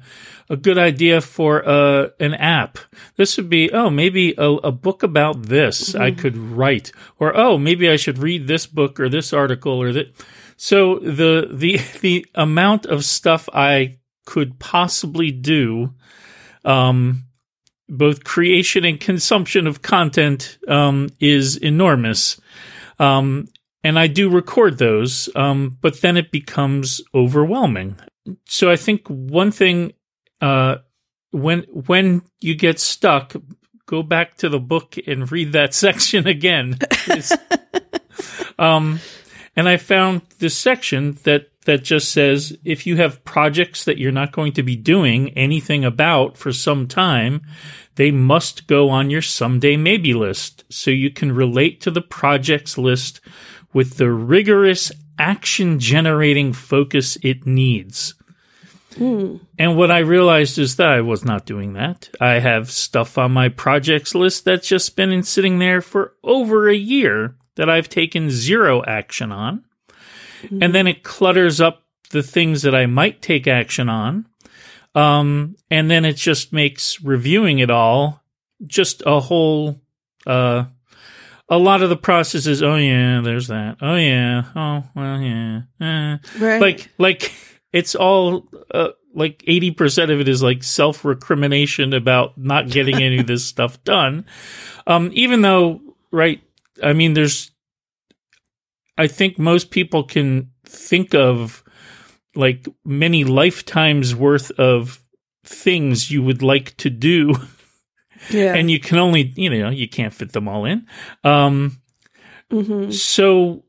a 0.50 0.56
good 0.56 0.76
idea 0.76 1.22
for 1.22 1.66
uh, 1.66 2.08
an 2.20 2.34
app. 2.34 2.76
This 3.16 3.38
would 3.38 3.48
be, 3.48 3.70
oh, 3.72 3.88
maybe 3.88 4.34
a, 4.36 4.50
a 4.64 4.70
book 4.70 5.02
about 5.02 5.44
this 5.44 5.94
I 5.94 6.10
could 6.10 6.36
write, 6.36 6.92
or 7.18 7.34
oh, 7.34 7.56
maybe 7.56 7.88
I 7.88 7.96
should 7.96 8.18
read 8.18 8.48
this 8.48 8.66
book 8.66 9.00
or 9.00 9.08
this 9.08 9.32
article 9.32 9.72
or 9.80 9.92
that. 9.92 10.12
So 10.58 10.98
the 10.98 11.48
the 11.50 11.80
the 12.02 12.26
amount 12.34 12.84
of 12.84 13.02
stuff 13.02 13.48
I 13.54 13.96
could 14.26 14.58
possibly 14.58 15.30
do, 15.32 15.94
um, 16.66 17.24
both 17.88 18.24
creation 18.24 18.84
and 18.84 19.00
consumption 19.00 19.66
of 19.66 19.80
content, 19.80 20.58
um, 20.68 21.08
is 21.18 21.56
enormous. 21.56 22.38
Um, 22.98 23.46
and 23.82 23.98
I 23.98 24.06
do 24.06 24.28
record 24.28 24.78
those, 24.78 25.28
um, 25.34 25.78
but 25.80 26.00
then 26.00 26.16
it 26.16 26.30
becomes 26.30 27.00
overwhelming. 27.14 27.96
So 28.46 28.70
I 28.70 28.76
think 28.76 29.06
one 29.08 29.50
thing, 29.50 29.92
uh, 30.40 30.76
when 31.30 31.60
when 31.70 32.22
you 32.40 32.54
get 32.54 32.78
stuck, 32.78 33.34
go 33.86 34.02
back 34.02 34.36
to 34.38 34.48
the 34.48 34.60
book 34.60 34.96
and 35.06 35.30
read 35.30 35.52
that 35.52 35.74
section 35.86 36.26
again. 36.26 36.78
Um, 38.60 39.00
and 39.56 39.68
I 39.68 39.78
found 39.78 40.22
this 40.38 40.56
section 40.56 41.18
that 41.24 41.46
that 41.64 41.82
just 41.82 42.10
says 42.10 42.56
if 42.64 42.86
you 42.86 42.96
have 42.96 43.24
projects 43.24 43.84
that 43.84 43.98
you're 43.98 44.12
not 44.12 44.32
going 44.32 44.52
to 44.52 44.62
be 44.62 44.76
doing 44.76 45.30
anything 45.30 45.84
about 45.84 46.36
for 46.36 46.52
some 46.52 46.86
time, 46.86 47.42
they 47.96 48.10
must 48.10 48.66
go 48.66 48.88
on 48.88 49.10
your 49.10 49.22
someday 49.22 49.76
maybe 49.76 50.14
list 50.14 50.64
so 50.70 50.90
you 50.90 51.10
can 51.10 51.32
relate 51.32 51.80
to 51.80 51.90
the 51.90 52.00
projects 52.00 52.78
list 52.78 53.20
with 53.72 53.96
the 53.96 54.10
rigorous 54.10 54.92
action 55.18 55.78
generating 55.78 56.52
focus 56.52 57.16
it 57.22 57.46
needs. 57.46 58.14
And 59.58 59.76
what 59.76 59.90
I 59.90 59.98
realized 59.98 60.58
is 60.58 60.76
that 60.76 60.88
I 60.88 61.00
was 61.00 61.24
not 61.24 61.46
doing 61.46 61.74
that. 61.74 62.10
I 62.20 62.40
have 62.40 62.70
stuff 62.70 63.18
on 63.18 63.30
my 63.32 63.48
projects 63.48 64.14
list 64.14 64.44
that's 64.44 64.66
just 64.66 64.96
been 64.96 65.22
sitting 65.22 65.58
there 65.58 65.80
for 65.80 66.14
over 66.24 66.68
a 66.68 66.74
year 66.74 67.36
that 67.54 67.70
I've 67.70 67.88
taken 67.88 68.30
zero 68.30 68.82
action 68.84 69.30
on. 69.30 69.64
And 70.62 70.74
then 70.74 70.86
it 70.86 71.02
clutters 71.04 71.60
up 71.60 71.84
the 72.10 72.22
things 72.22 72.62
that 72.62 72.74
I 72.74 72.86
might 72.86 73.22
take 73.22 73.46
action 73.46 73.88
on. 73.88 74.26
Um, 74.94 75.56
and 75.70 75.90
then 75.90 76.04
it 76.04 76.14
just 76.14 76.52
makes 76.52 77.00
reviewing 77.00 77.60
it 77.60 77.70
all 77.70 78.22
just 78.66 79.02
a 79.06 79.20
whole, 79.20 79.80
uh, 80.26 80.64
a 81.50 81.58
lot 81.58 81.82
of 81.82 81.90
the 81.90 81.96
process 81.96 82.46
is, 82.46 82.62
oh 82.62 82.76
yeah, 82.76 83.20
there's 83.20 83.48
that. 83.48 83.76
Oh 83.82 83.96
yeah. 83.96 84.44
Oh, 84.54 84.84
well, 84.94 85.20
yeah. 85.20 85.62
Eh 85.80 86.10
right 86.38 86.60
like 86.60 86.90
like 86.98 87.32
it's 87.72 87.94
all 87.94 88.48
uh, 88.74 88.88
like 89.14 89.42
80% 89.46 90.12
of 90.12 90.20
it 90.20 90.28
is 90.28 90.42
like 90.42 90.62
self 90.62 91.04
recrimination 91.04 91.92
about 91.92 92.36
not 92.38 92.68
getting 92.68 92.96
any 93.02 93.18
of 93.18 93.26
this 93.26 93.44
stuff 93.52 93.82
done 93.84 94.24
um 94.86 95.10
even 95.12 95.42
though 95.42 95.80
right 96.10 96.40
i 96.82 96.92
mean 96.92 97.14
there's 97.14 97.50
i 98.98 99.06
think 99.06 99.38
most 99.38 99.70
people 99.70 100.04
can 100.04 100.50
think 100.64 101.14
of 101.14 101.62
like 102.34 102.66
many 102.84 103.24
lifetimes 103.24 104.14
worth 104.14 104.50
of 104.52 105.00
things 105.44 106.10
you 106.10 106.22
would 106.22 106.42
like 106.42 106.76
to 106.76 106.90
do 106.90 107.34
yeah 108.28 108.54
and 108.54 108.70
you 108.70 108.78
can 108.78 108.98
only 108.98 109.32
you 109.36 109.48
know 109.50 109.70
you 109.70 109.88
can't 109.88 110.12
fit 110.12 110.32
them 110.32 110.48
all 110.48 110.64
in 110.64 110.86
um 111.24 111.80
hmm 112.50 112.90
so 112.90 113.64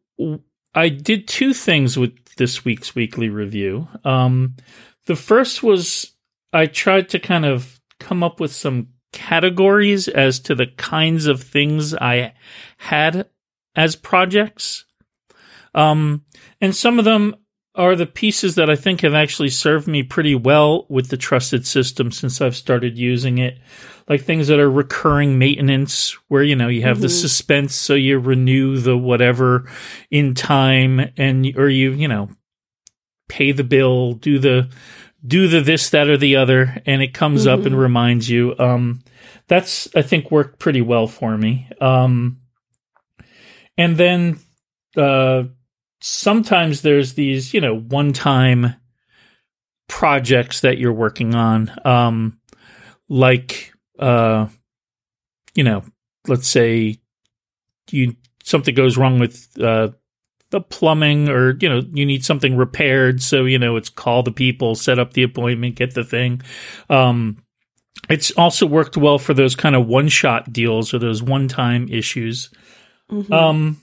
I 0.73 0.89
did 0.89 1.27
two 1.27 1.53
things 1.53 1.97
with 1.97 2.13
this 2.35 2.63
week's 2.63 2.95
weekly 2.95 3.29
review. 3.29 3.87
Um, 4.05 4.55
the 5.05 5.15
first 5.15 5.63
was 5.63 6.13
I 6.53 6.65
tried 6.65 7.09
to 7.09 7.19
kind 7.19 7.45
of 7.45 7.79
come 7.99 8.23
up 8.23 8.39
with 8.39 8.53
some 8.53 8.89
categories 9.11 10.07
as 10.07 10.39
to 10.39 10.55
the 10.55 10.67
kinds 10.67 11.25
of 11.25 11.43
things 11.43 11.93
I 11.93 12.33
had 12.77 13.29
as 13.75 13.95
projects. 13.95 14.85
Um, 15.75 16.25
and 16.59 16.75
some 16.75 16.99
of 16.99 17.05
them 17.05 17.35
are 17.75 17.95
the 17.95 18.05
pieces 18.05 18.55
that 18.55 18.69
I 18.69 18.75
think 18.75 19.01
have 19.01 19.13
actually 19.13 19.49
served 19.49 19.87
me 19.87 20.03
pretty 20.03 20.35
well 20.35 20.85
with 20.89 21.09
the 21.09 21.17
trusted 21.17 21.65
system 21.65 22.11
since 22.11 22.41
I've 22.41 22.55
started 22.55 22.97
using 22.97 23.37
it. 23.37 23.59
Like 24.09 24.23
things 24.23 24.47
that 24.47 24.59
are 24.59 24.69
recurring 24.69 25.37
maintenance 25.37 26.17
where, 26.27 26.43
you 26.43 26.55
know, 26.55 26.67
you 26.67 26.81
have 26.81 27.01
the 27.01 27.07
Mhm. 27.07 27.21
suspense. 27.21 27.75
So 27.75 27.93
you 27.93 28.19
renew 28.19 28.77
the 28.77 28.97
whatever 28.97 29.69
in 30.09 30.33
time 30.33 31.11
and, 31.17 31.45
or 31.55 31.69
you, 31.69 31.91
you 31.93 32.07
know, 32.07 32.29
pay 33.29 33.51
the 33.51 33.63
bill, 33.63 34.13
do 34.13 34.39
the, 34.39 34.69
do 35.25 35.47
the 35.47 35.61
this, 35.61 35.89
that, 35.91 36.09
or 36.09 36.17
the 36.17 36.35
other, 36.35 36.81
and 36.85 37.01
it 37.01 37.13
comes 37.13 37.45
up 37.47 37.65
and 37.65 37.75
Mhm. 37.75 37.79
reminds 37.79 38.29
you. 38.29 38.55
Um, 38.59 39.01
that's, 39.47 39.87
I 39.95 40.01
think 40.01 40.31
worked 40.31 40.59
pretty 40.59 40.81
well 40.81 41.07
for 41.07 41.37
me. 41.37 41.67
Um, 41.79 42.37
and 43.77 43.97
then, 43.97 44.39
uh, 44.97 45.43
sometimes 46.01 46.81
there's 46.81 47.13
these, 47.13 47.53
you 47.53 47.61
know, 47.61 47.77
one 47.77 48.11
time 48.11 48.75
projects 49.87 50.61
that 50.61 50.77
you're 50.77 50.91
working 50.91 51.35
on, 51.35 51.71
um, 51.85 52.39
like 53.09 53.70
uh, 54.01 54.47
you 55.53 55.63
know, 55.63 55.83
let's 56.27 56.47
say 56.47 56.99
you 57.91 58.15
something 58.43 58.73
goes 58.73 58.97
wrong 58.97 59.19
with 59.19 59.49
uh, 59.61 59.89
the 60.49 60.61
plumbing, 60.61 61.29
or 61.29 61.57
you 61.59 61.69
know, 61.69 61.81
you 61.93 62.05
need 62.05 62.25
something 62.25 62.57
repaired. 62.57 63.21
So 63.21 63.45
you 63.45 63.59
know, 63.59 63.75
it's 63.75 63.89
call 63.89 64.23
the 64.23 64.31
people, 64.31 64.75
set 64.75 64.99
up 64.99 65.13
the 65.13 65.23
appointment, 65.23 65.75
get 65.75 65.93
the 65.93 66.03
thing. 66.03 66.41
Um, 66.89 67.43
it's 68.09 68.31
also 68.31 68.65
worked 68.65 68.97
well 68.97 69.19
for 69.19 69.33
those 69.33 69.55
kind 69.55 69.75
of 69.75 69.87
one 69.87 70.07
shot 70.07 70.51
deals 70.51 70.93
or 70.93 70.99
those 70.99 71.21
one 71.21 71.47
time 71.47 71.87
issues. 71.89 72.49
Mhm. 73.11 73.31
Um, 73.31 73.81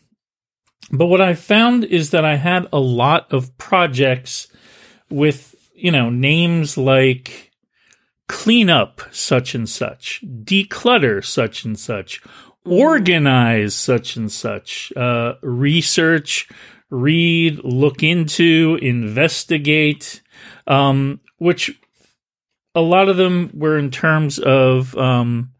but 0.90 1.06
what 1.06 1.20
I 1.20 1.34
found 1.34 1.84
is 1.84 2.10
that 2.10 2.25
I 2.25 2.37
had 2.37 2.66
a 2.72 2.80
lot 2.80 3.32
of 3.32 3.56
projects 3.58 4.48
with, 5.10 5.54
you 5.75 5.92
know, 5.92 6.10
names 6.10 6.78
like 6.78 7.48
clean 8.28 8.70
up 8.70 9.00
such 9.11 9.54
and 9.54 9.68
such, 9.68 10.23
declutter 10.44 11.25
such 11.25 11.64
and 11.64 11.78
such, 11.78 12.23
organize 12.64 13.75
such 13.75 14.16
and 14.16 14.30
such, 14.30 14.92
uh, 14.97 15.35
research, 15.42 16.49
read, 16.90 17.58
look 17.64 18.02
into, 18.02 18.78
investigate, 18.82 20.23
um, 20.66 21.20
which 21.38 21.78
a 22.75 22.80
lot 22.80 23.08
of 23.08 23.16
them 23.16 23.50
were 23.54 23.78
in 23.78 23.90
terms 23.90 24.38
of, 24.38 24.97
um, 24.97 25.50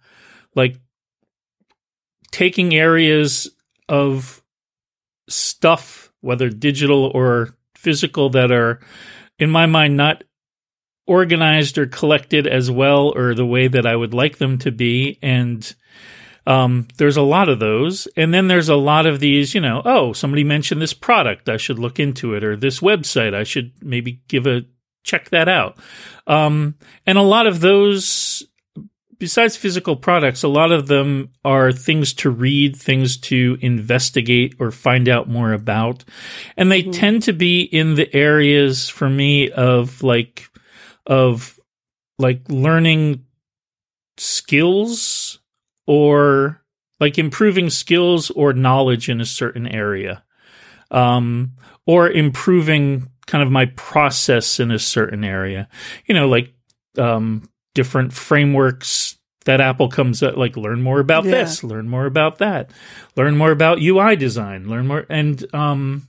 like 0.55 0.77
taking 2.31 2.75
areas 2.75 3.51
of 3.89 4.43
stuff, 5.29 6.13
whether 6.21 6.51
digital 6.51 7.11
or 7.15 7.57
physical, 7.75 8.29
that 8.31 8.51
are, 8.51 8.81
in 9.39 9.51
my 9.51 9.67
mind, 9.67 9.97
not 9.97 10.25
organized 11.09 11.79
or 11.79 11.87
collected 11.87 12.47
as 12.47 12.71
well 12.71 13.13
or 13.17 13.35
the 13.35 13.47
way 13.47 13.67
that 13.67 13.87
I 13.87 13.97
would 13.97 14.15
like 14.15 14.39
them 14.39 14.59
to 14.59 14.71
be. 14.71 15.19
And 15.23 15.75
um, 16.47 16.87
there's 16.99 17.17
a 17.17 17.23
lot 17.23 17.49
of 17.49 17.59
those. 17.59 18.07
And 18.17 18.33
then 18.33 18.49
there's 18.49 18.69
a 18.69 18.77
lot 18.77 19.07
of 19.07 19.19
these, 19.19 19.55
you 19.55 19.61
know, 19.61 19.83
oh, 19.85 20.13
somebody 20.13 20.45
mentioned 20.45 20.81
this 20.81 20.95
product. 20.95 21.49
I 21.49 21.57
should 21.57 21.79
look 21.79 21.99
into 21.99 22.35
it, 22.35 22.45
or 22.45 22.55
this 22.55 22.81
website. 22.81 23.35
I 23.35 23.43
should 23.43 23.73
maybe 23.83 24.21
give 24.29 24.47
a 24.47 24.67
check 25.03 25.31
that 25.31 25.49
out. 25.49 25.79
Um, 26.27 26.77
and 27.07 27.19
a 27.19 27.23
lot 27.23 27.47
of 27.47 27.61
those 27.61 28.45
besides 29.19 29.57
physical 29.57 29.97
products, 29.97 30.43
a 30.43 30.49
lot 30.49 30.73
of 30.73 30.87
them 30.87 31.31
are 31.45 31.73
things 31.73 32.13
to 32.15 32.31
read, 32.31 32.77
things 32.77 33.17
to 33.17 33.59
investigate 33.61 34.55
or 34.59 34.71
find 34.71 35.09
out 35.09 35.29
more 35.29 35.53
about. 35.53 36.05
And 36.57 36.71
they 36.71 36.83
tend 36.83 37.23
to 37.25 37.33
be 37.33 37.63
in 37.63 37.95
the 37.95 38.15
areas 38.15 38.89
for 38.89 39.09
me 39.09 39.51
of 39.51 40.03
like, 40.03 40.48
of 41.09 41.59
like 42.19 42.43
learning 42.49 43.25
skills 44.17 45.39
or 45.87 46.63
like 47.01 47.19
improving 47.19 47.71
skills 47.71 48.31
or 48.31 48.53
knowledge 48.53 49.09
in 49.09 49.21
a 49.21 49.25
certain 49.27 49.67
area. 49.67 50.23
Um, 50.91 51.53
or 51.87 52.11
improving 52.11 53.11
kind 53.27 53.43
of 53.43 53.51
my 53.51 53.67
process 53.77 54.59
in 54.61 54.71
a 54.71 54.79
certain 54.79 55.23
area. 55.25 55.69
You 56.07 56.15
know, 56.15 56.29
like, 56.29 56.53
um, 56.99 57.49
different 57.75 58.13
frameworks 58.13 59.17
that 59.45 59.61
Apple 59.61 59.89
comes 59.89 60.23
up, 60.23 60.37
like 60.37 60.57
learn 60.57 60.83
more 60.83 61.01
about 61.01 61.25
Yeah. 61.25 61.31
this, 61.31 61.63
learn 61.63 61.89
more 61.89 62.07
about 62.07 62.39
that, 62.39 62.71
learn 63.17 63.37
more 63.37 63.51
about 63.51 63.81
UI 63.81 64.17
design, 64.17 64.69
learn 64.69 64.87
more 64.87 65.07
and 65.09 65.47
um 65.55 66.09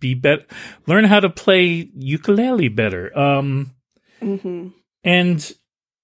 be 0.00 0.14
better, 0.14 0.44
learn 0.86 1.04
how 1.04 1.20
to 1.20 1.28
play 1.30 1.90
ukulele 1.94 2.68
better. 2.68 3.16
Um 3.16 3.72
Mhm. 4.20 4.72
and 5.04 5.52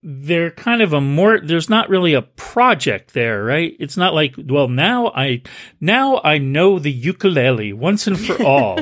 they're 0.02 0.52
kind 0.52 0.83
of 0.83 0.92
a 0.92 1.00
more 1.00 1.40
there's 1.40 1.68
not 1.68 1.88
really 1.88 2.14
a 2.14 2.22
project 2.22 3.12
there 3.12 3.42
right? 3.42 3.74
It's 3.81 3.96
not 3.96 4.14
like 4.14 4.35
well 4.38 4.68
now 4.68 5.09
i 5.16 5.42
now 5.81 6.20
i 6.22 6.38
know 6.38 6.79
the 6.79 6.92
ukulele 6.92 7.72
once 7.72 8.07
and 8.07 8.18
for 8.18 8.40
all. 8.46 8.79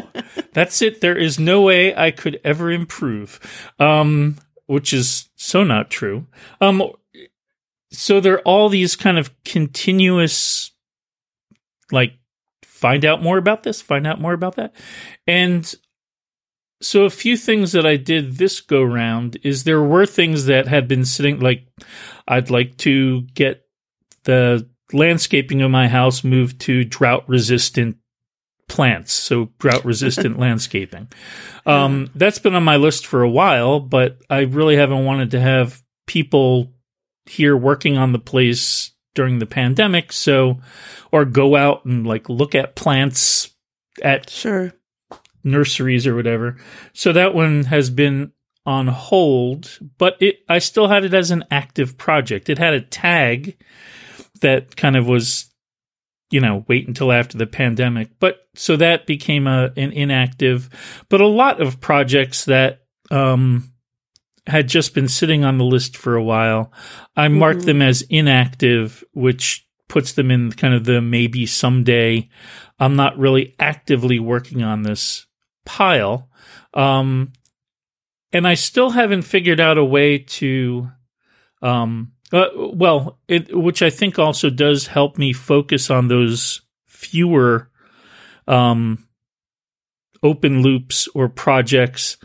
That's 0.52 0.82
it. 0.82 1.00
There 1.00 1.16
is 1.16 1.38
no 1.38 1.62
way 1.62 1.94
i 1.96 2.10
could 2.10 2.40
ever 2.44 2.70
improve 2.70 3.40
um 3.78 4.36
which 4.66 4.92
is 4.92 5.28
so 5.36 5.62
not 5.64 5.90
true. 5.90 6.26
Um 6.60 6.82
so 7.90 8.20
there 8.20 8.34
are 8.34 8.40
all 8.42 8.68
these 8.68 8.96
kind 8.96 9.18
of 9.18 9.30
continuous 9.44 10.72
like 11.92 12.14
find 12.64 13.04
out 13.04 13.22
more 13.22 13.38
about 13.38 13.62
this 13.62 13.80
find 13.80 14.06
out 14.06 14.20
more 14.20 14.32
about 14.34 14.56
that. 14.56 14.74
And 15.26 15.72
so 16.80 17.04
a 17.04 17.10
few 17.10 17.36
things 17.36 17.72
that 17.72 17.86
I 17.86 17.96
did 17.96 18.36
this 18.36 18.60
go 18.60 18.82
round 18.82 19.38
is 19.42 19.64
there 19.64 19.82
were 19.82 20.06
things 20.06 20.46
that 20.46 20.68
had 20.68 20.88
been 20.88 21.04
sitting 21.04 21.40
like 21.40 21.66
I'd 22.26 22.50
like 22.50 22.76
to 22.78 23.22
get 23.34 23.64
the 24.24 24.68
landscaping 24.92 25.62
of 25.62 25.70
my 25.70 25.88
house 25.88 26.24
moved 26.24 26.60
to 26.62 26.84
drought 26.84 27.28
resistant 27.28 27.96
plants, 28.68 29.12
so 29.12 29.50
drought 29.58 29.84
resistant 29.84 30.38
landscaping. 30.40 31.08
Um, 31.66 32.10
that's 32.14 32.38
been 32.38 32.54
on 32.54 32.64
my 32.64 32.76
list 32.76 33.06
for 33.06 33.22
a 33.22 33.30
while, 33.30 33.80
but 33.80 34.18
I 34.28 34.40
really 34.40 34.76
haven't 34.76 35.04
wanted 35.04 35.30
to 35.32 35.40
have 35.40 35.82
people 36.06 36.72
here 37.26 37.56
working 37.56 37.96
on 37.96 38.12
the 38.12 38.18
place 38.18 38.92
during 39.14 39.38
the 39.38 39.46
pandemic, 39.46 40.12
so 40.12 40.60
or 41.12 41.24
go 41.24 41.56
out 41.56 41.84
and 41.84 42.06
like 42.06 42.28
look 42.28 42.54
at 42.54 42.74
plants 42.74 43.50
at 44.02 44.28
Sure. 44.28 44.72
Nurseries 45.44 46.06
or 46.06 46.14
whatever. 46.14 46.56
So 46.92 47.12
that 47.12 47.34
one 47.34 47.64
has 47.64 47.90
been 47.90 48.32
on 48.66 48.86
hold, 48.86 49.78
but 49.98 50.16
it 50.20 50.36
I 50.48 50.58
still 50.58 50.88
had 50.88 51.04
it 51.04 51.12
as 51.14 51.30
an 51.30 51.44
active 51.50 51.98
project. 51.98 52.48
It 52.48 52.58
had 52.58 52.74
a 52.74 52.80
tag 52.80 53.56
that 54.40 54.76
kind 54.76 54.96
of 54.96 55.06
was 55.06 55.50
you 56.30 56.40
know, 56.40 56.64
wait 56.66 56.88
until 56.88 57.12
after 57.12 57.38
the 57.38 57.46
pandemic. 57.46 58.08
But 58.18 58.48
so 58.56 58.74
that 58.76 59.06
became 59.06 59.46
a 59.46 59.70
an 59.76 59.92
inactive, 59.92 60.68
but 61.08 61.20
a 61.20 61.26
lot 61.26 61.60
of 61.60 61.80
projects 61.80 62.46
that 62.46 62.82
um 63.10 63.70
had 64.46 64.68
just 64.68 64.94
been 64.94 65.08
sitting 65.08 65.44
on 65.44 65.58
the 65.58 65.64
list 65.64 65.96
for 65.96 66.16
a 66.16 66.22
while. 66.22 66.72
I 67.16 67.28
marked 67.28 67.60
Mhm. 67.62 67.66
them 67.66 67.82
as 67.82 68.02
inactive, 68.02 69.04
which 69.12 69.64
puts 69.88 70.12
them 70.12 70.30
in 70.30 70.52
kind 70.52 70.74
of 70.74 70.84
the 70.84 71.00
maybe 71.00 71.46
someday. 71.46 72.28
I'm 72.78 72.96
not 72.96 73.18
really 73.18 73.54
actively 73.58 74.18
working 74.18 74.62
on 74.62 74.82
this 74.82 75.26
pile. 75.64 76.28
Um, 76.72 77.32
and 78.32 78.46
I 78.46 78.54
still 78.54 78.90
haven't 78.90 79.22
figured 79.22 79.60
out 79.60 79.78
a 79.78 79.84
way 79.84 80.18
to, 80.18 80.90
um, 81.62 82.12
uh, 82.32 82.48
well, 82.54 83.18
it, 83.28 83.56
which 83.56 83.82
I 83.82 83.90
think 83.90 84.18
also 84.18 84.50
does 84.50 84.88
help 84.88 85.18
me 85.18 85.32
focus 85.32 85.90
on 85.90 86.08
those 86.08 86.62
fewer, 86.86 87.70
um, 88.48 89.06
open 90.22 90.62
loops 90.62 91.06
or 91.14 91.28
projects 91.28 92.16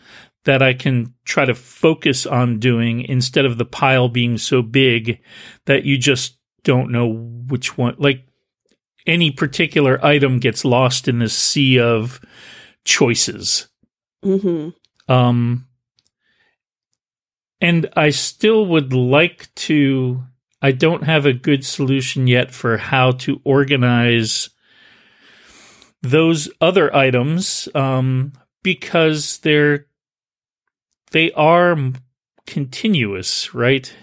that 0.46 0.62
I 0.64 0.74
can 0.74 1.14
try 1.26 1.46
to 1.46 1.54
focus 1.54 2.26
on 2.26 2.60
doing 2.60 3.02
instead 3.02 3.46
of 3.46 3.58
the 3.58 3.66
pile 3.66 4.08
being 4.08 4.38
so 4.38 4.62
big 4.62 5.20
that 5.66 5.84
you 5.84 5.98
just 5.98 6.38
don't 6.64 6.92
know 6.92 7.08
which 7.48 7.78
one, 7.78 7.96
like 7.98 8.26
any 9.06 9.32
particular 9.32 10.04
item 10.04 10.40
gets 10.40 10.64
lost 10.64 11.08
in 11.08 11.20
this 11.20 11.36
sea 11.36 11.80
of 11.80 12.22
choices. 12.90 13.68
hmm 14.24 14.70
Um, 15.08 15.68
and 17.62 17.90
I 17.96 18.10
still 18.10 18.66
would 18.66 18.94
like 18.94 19.54
to, 19.68 20.24
I 20.62 20.72
don't 20.72 21.04
have 21.04 21.26
a 21.26 21.34
good 21.34 21.64
solution 21.64 22.28
yet 22.28 22.52
for 22.52 22.78
how 22.78 23.12
to 23.12 23.42
organize 23.44 24.50
those 26.02 26.50
other 26.60 26.96
items, 26.96 27.70
um, 27.76 28.34
because 28.64 29.38
they're, 29.40 29.86
they 31.12 31.32
are 31.34 31.78
continuous, 32.46 33.54
right? 33.54 33.94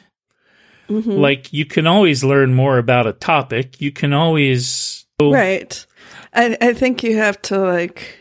hmm 0.88 1.10
Like 1.10 1.52
you 1.52 1.66
can 1.66 1.86
always 1.86 2.22
learn 2.22 2.54
more 2.54 2.78
about 2.78 3.06
a 3.06 3.12
topic. 3.12 3.80
You 3.80 3.90
can 3.90 4.12
always, 4.12 5.06
Right. 5.20 5.86
I 6.32 6.56
I 6.60 6.72
think 6.74 7.02
you 7.02 7.16
have 7.16 7.40
to 7.42 7.58
like 7.58 8.18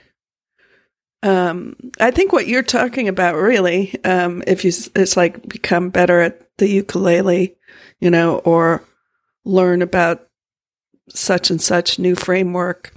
um 1.25 1.75
I 1.99 2.11
think 2.11 2.31
what 2.31 2.47
you're 2.47 2.63
talking 2.63 3.07
about 3.07 3.35
really 3.35 3.95
um 4.03 4.43
if 4.45 4.63
you 4.63 4.71
it's 4.95 5.17
like 5.17 5.47
become 5.49 5.89
better 5.89 6.21
at 6.21 6.41
the 6.57 6.69
ukulele, 6.69 7.55
you 7.99 8.09
know, 8.09 8.37
or 8.39 8.83
learn 9.43 9.81
about 9.81 10.27
such 11.09 11.49
and 11.49 11.61
such 11.61 11.99
new 11.99 12.15
framework 12.15 12.93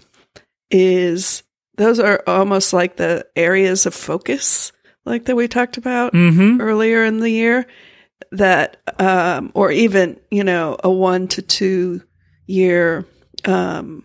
is 0.70 1.42
those 1.76 1.98
are 1.98 2.22
almost 2.26 2.72
like 2.72 2.96
the 2.96 3.26
areas 3.34 3.86
of 3.86 3.94
focus 3.94 4.72
like 5.04 5.24
that 5.24 5.36
we 5.36 5.48
talked 5.48 5.76
about 5.76 6.12
mm-hmm. 6.12 6.60
earlier 6.60 7.04
in 7.04 7.20
the 7.20 7.30
year 7.30 7.66
that 8.32 8.76
um 9.00 9.50
or 9.54 9.70
even 9.70 10.20
you 10.30 10.44
know 10.44 10.76
a 10.84 10.90
1 10.90 11.28
to 11.28 11.42
2 11.42 12.02
year 12.46 13.06
um 13.44 14.04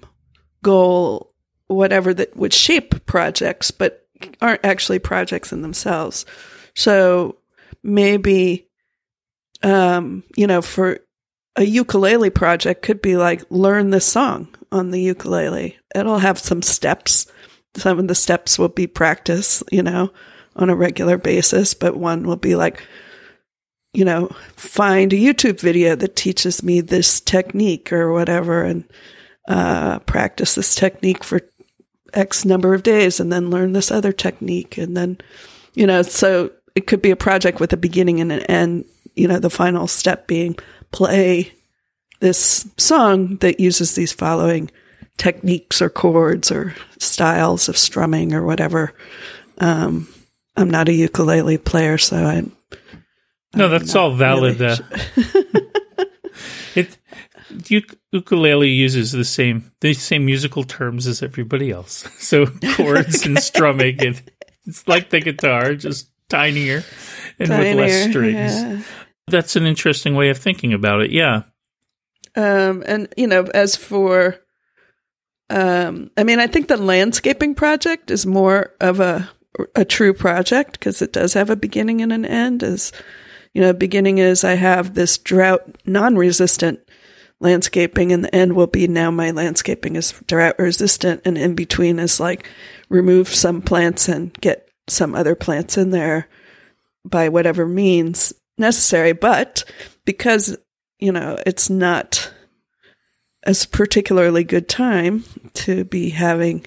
goal 0.61 1.33
whatever 1.67 2.13
that 2.13 2.35
would 2.37 2.53
shape 2.53 3.05
projects 3.05 3.71
but 3.71 4.02
aren't 4.41 4.65
actually 4.65 4.99
projects 4.99 5.51
in 5.51 5.61
themselves 5.61 6.25
so 6.75 7.37
maybe, 7.83 8.67
um, 9.61 10.23
you 10.35 10.47
know, 10.47 10.61
for 10.61 10.99
a 11.55 11.63
ukulele 11.63 12.29
project 12.29 12.81
could 12.81 13.01
be 13.01 13.15
like 13.15 13.43
learn 13.49 13.91
this 13.91 14.05
song 14.05 14.47
on 14.71 14.91
the 14.91 15.01
ukulele. 15.01 15.77
It'll 15.95 16.19
have 16.19 16.39
some 16.39 16.61
steps. 16.61 17.27
Some 17.75 17.99
of 17.99 18.07
the 18.07 18.15
steps 18.15 18.57
will 18.57 18.69
be 18.69 18.87
practice, 18.87 19.63
you 19.71 19.83
know, 19.83 20.11
on 20.55 20.69
a 20.69 20.75
regular 20.75 21.17
basis, 21.17 21.73
but 21.73 21.97
one 21.97 22.23
will 22.23 22.37
be 22.37 22.55
like, 22.55 22.85
you 23.93 24.05
know, 24.05 24.29
find 24.55 25.13
a 25.13 25.17
YouTube 25.17 25.59
video 25.59 25.95
that 25.95 26.15
teaches 26.15 26.63
me 26.63 26.81
this 26.81 27.19
technique 27.19 27.93
or 27.93 28.11
whatever 28.11 28.63
and 28.63 28.85
uh, 29.47 29.99
practice 29.99 30.55
this 30.55 30.73
technique 30.73 31.23
for 31.23 31.41
X 32.13 32.45
number 32.45 32.73
of 32.73 32.83
days 32.83 33.19
and 33.19 33.31
then 33.31 33.49
learn 33.49 33.73
this 33.73 33.91
other 33.91 34.11
technique. 34.11 34.77
And 34.77 34.95
then, 34.95 35.17
you 35.73 35.87
know, 35.87 36.01
so 36.01 36.51
it 36.75 36.87
could 36.87 37.01
be 37.01 37.11
a 37.11 37.15
project 37.15 37.59
with 37.59 37.73
a 37.73 37.77
beginning 37.77 38.21
and 38.21 38.31
an 38.31 38.41
end, 38.41 38.85
you 39.15 39.27
know, 39.27 39.39
the 39.39 39.49
final 39.49 39.87
step 39.87 40.27
being 40.27 40.55
play 40.91 41.53
this 42.19 42.67
song 42.77 43.37
that 43.37 43.59
uses 43.59 43.95
these 43.95 44.13
following 44.13 44.71
techniques 45.17 45.81
or 45.81 45.89
chords 45.89 46.51
or 46.51 46.73
styles 46.99 47.69
of 47.69 47.77
strumming 47.77 48.33
or 48.33 48.43
whatever. 48.43 48.93
Um, 49.57 50.07
I'm 50.55 50.69
not 50.69 50.89
a 50.89 50.93
ukulele 50.93 51.57
player, 51.57 51.97
so 51.97 52.17
I. 52.17 52.43
No, 53.55 53.69
that's 53.69 53.95
all 53.95 54.15
valid. 54.15 54.59
really 54.59 54.73
uh, 54.73 54.77
it 56.75 56.97
uk- 57.71 57.97
ukulele 58.13 58.69
uses 58.69 59.11
the 59.11 59.25
same 59.25 59.71
the 59.81 59.93
same 59.93 60.25
musical 60.25 60.63
terms 60.63 61.07
as 61.07 61.21
everybody 61.21 61.71
else. 61.71 62.07
So 62.23 62.45
chords 62.75 63.25
and 63.25 63.37
strumming, 63.39 63.99
and 64.05 64.21
it's 64.65 64.87
like 64.87 65.09
the 65.09 65.19
guitar, 65.19 65.75
just 65.75 66.09
tinier 66.29 66.83
and 67.39 67.49
with 67.49 67.75
less 67.75 68.09
strings. 68.09 68.35
yeah. 68.35 68.81
That's 69.27 69.55
an 69.55 69.65
interesting 69.65 70.15
way 70.15 70.29
of 70.29 70.37
thinking 70.37 70.73
about 70.73 71.01
it. 71.01 71.11
Yeah. 71.11 71.43
Um, 72.35 72.83
and 72.85 73.13
you 73.17 73.27
know, 73.27 73.43
as 73.53 73.75
for, 73.75 74.37
um, 75.49 76.11
I 76.17 76.23
mean, 76.23 76.39
I 76.39 76.47
think 76.47 76.67
the 76.67 76.77
landscaping 76.77 77.55
project 77.55 78.09
is 78.09 78.25
more 78.25 78.73
of 78.79 78.99
a 78.99 79.29
a 79.75 79.85
true 79.85 80.13
project 80.13 80.73
because 80.73 81.01
it 81.01 81.13
does 81.13 81.33
have 81.33 81.49
a 81.49 81.55
beginning 81.55 82.01
and 82.01 82.13
an 82.13 82.25
end. 82.25 82.63
As 82.63 82.91
you 83.53 83.61
know, 83.61 83.73
beginning 83.73 84.17
is 84.17 84.43
I 84.43 84.53
have 84.53 84.93
this 84.93 85.17
drought 85.17 85.63
non-resistant 85.85 86.79
landscaping, 87.43 88.11
and 88.11 88.23
the 88.23 88.33
end 88.33 88.53
will 88.53 88.67
be 88.67 88.87
now 88.87 89.11
my 89.11 89.31
landscaping 89.31 89.95
is 89.95 90.13
drought 90.27 90.57
resistant, 90.57 91.21
and 91.25 91.37
in 91.37 91.53
between 91.55 91.99
is 91.99 92.19
like 92.19 92.47
remove 92.89 93.27
some 93.27 93.61
plants 93.61 94.07
and 94.07 94.33
get 94.41 94.69
some 94.87 95.13
other 95.13 95.35
plants 95.35 95.77
in 95.77 95.91
there 95.91 96.27
by 97.05 97.29
whatever 97.29 97.67
means 97.67 98.33
necessary. 98.57 99.13
But 99.13 99.63
because 100.05 100.57
you 101.03 101.11
know, 101.11 101.37
it's 101.45 101.69
not 101.69 102.31
a 103.45 103.53
particularly 103.69 104.45
good 104.45 104.69
time 104.69 105.25
to 105.53 105.83
be 105.83 106.11
having 106.11 106.65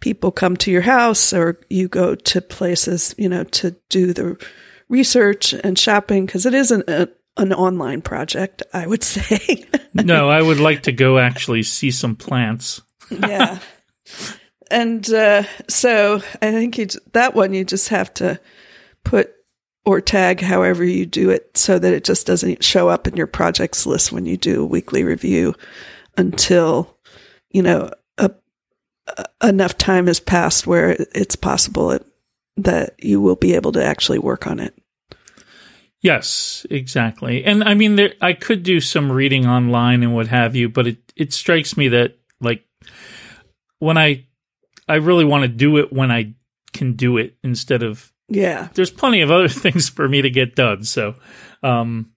people 0.00 0.32
come 0.32 0.56
to 0.56 0.70
your 0.70 0.80
house 0.80 1.34
or 1.34 1.60
you 1.68 1.86
go 1.86 2.14
to 2.14 2.40
places, 2.40 3.14
you 3.18 3.28
know, 3.28 3.44
to 3.44 3.76
do 3.90 4.14
the 4.14 4.42
research 4.88 5.52
and 5.52 5.78
shopping 5.78 6.24
because 6.24 6.46
it 6.46 6.54
isn't 6.54 6.88
a, 6.88 7.10
an 7.36 7.52
online 7.52 8.02
project, 8.02 8.62
I 8.72 8.86
would 8.86 9.02
say. 9.04 9.64
No, 9.94 10.28
I 10.28 10.40
would 10.40 10.60
like 10.60 10.84
to 10.84 10.92
go 10.92 11.18
actually 11.18 11.62
see 11.62 11.90
some 11.90 12.16
plants. 12.16 12.82
yeah. 13.10 13.58
And 14.70 15.08
uh, 15.12 15.44
so 15.68 16.22
I 16.40 16.50
think 16.50 16.78
you, 16.78 16.86
that 17.12 17.34
one 17.34 17.52
you 17.52 17.64
just 17.64 17.90
have 17.90 18.12
to 18.14 18.40
put 19.04 19.32
or 19.84 20.00
tag 20.00 20.40
however 20.40 20.84
you 20.84 21.04
do 21.04 21.30
it 21.30 21.56
so 21.56 21.78
that 21.78 21.92
it 21.92 22.04
just 22.04 22.26
doesn't 22.26 22.64
show 22.64 22.88
up 22.88 23.06
in 23.06 23.16
your 23.16 23.26
projects 23.26 23.84
list 23.84 24.12
when 24.12 24.26
you 24.26 24.36
do 24.36 24.62
a 24.62 24.66
weekly 24.66 25.02
review 25.02 25.54
until, 26.16 26.96
you 27.50 27.62
know, 27.62 27.90
a, 28.16 28.30
a, 29.08 29.48
enough 29.48 29.76
time 29.76 30.06
has 30.06 30.20
passed 30.20 30.66
where 30.66 30.96
it's 31.14 31.36
possible 31.36 31.90
it, 31.90 32.06
that 32.56 32.94
you 33.02 33.20
will 33.20 33.36
be 33.36 33.54
able 33.54 33.72
to 33.72 33.84
actually 33.84 34.18
work 34.18 34.46
on 34.46 34.60
it. 34.60 34.74
Yes, 36.02 36.66
exactly. 36.68 37.44
And 37.44 37.62
I 37.62 37.74
mean, 37.74 37.94
there, 37.94 38.14
I 38.20 38.32
could 38.32 38.64
do 38.64 38.80
some 38.80 39.10
reading 39.10 39.46
online 39.46 40.02
and 40.02 40.12
what 40.14 40.26
have 40.26 40.56
you, 40.56 40.68
but 40.68 40.86
it, 40.88 41.12
it 41.16 41.32
strikes 41.32 41.76
me 41.76 41.88
that 41.88 42.18
like 42.40 42.64
when 43.78 43.96
I, 43.96 44.26
I 44.88 44.96
really 44.96 45.24
want 45.24 45.42
to 45.42 45.48
do 45.48 45.76
it 45.78 45.92
when 45.92 46.10
I 46.10 46.34
can 46.72 46.94
do 46.94 47.18
it 47.18 47.36
instead 47.44 47.84
of, 47.84 48.12
Yeah. 48.28 48.68
there's 48.74 48.90
plenty 48.90 49.20
of 49.20 49.30
other 49.30 49.48
things 49.64 49.88
for 49.88 50.08
me 50.08 50.22
to 50.22 50.30
get 50.30 50.56
done. 50.56 50.82
So, 50.82 51.14
um, 51.62 52.10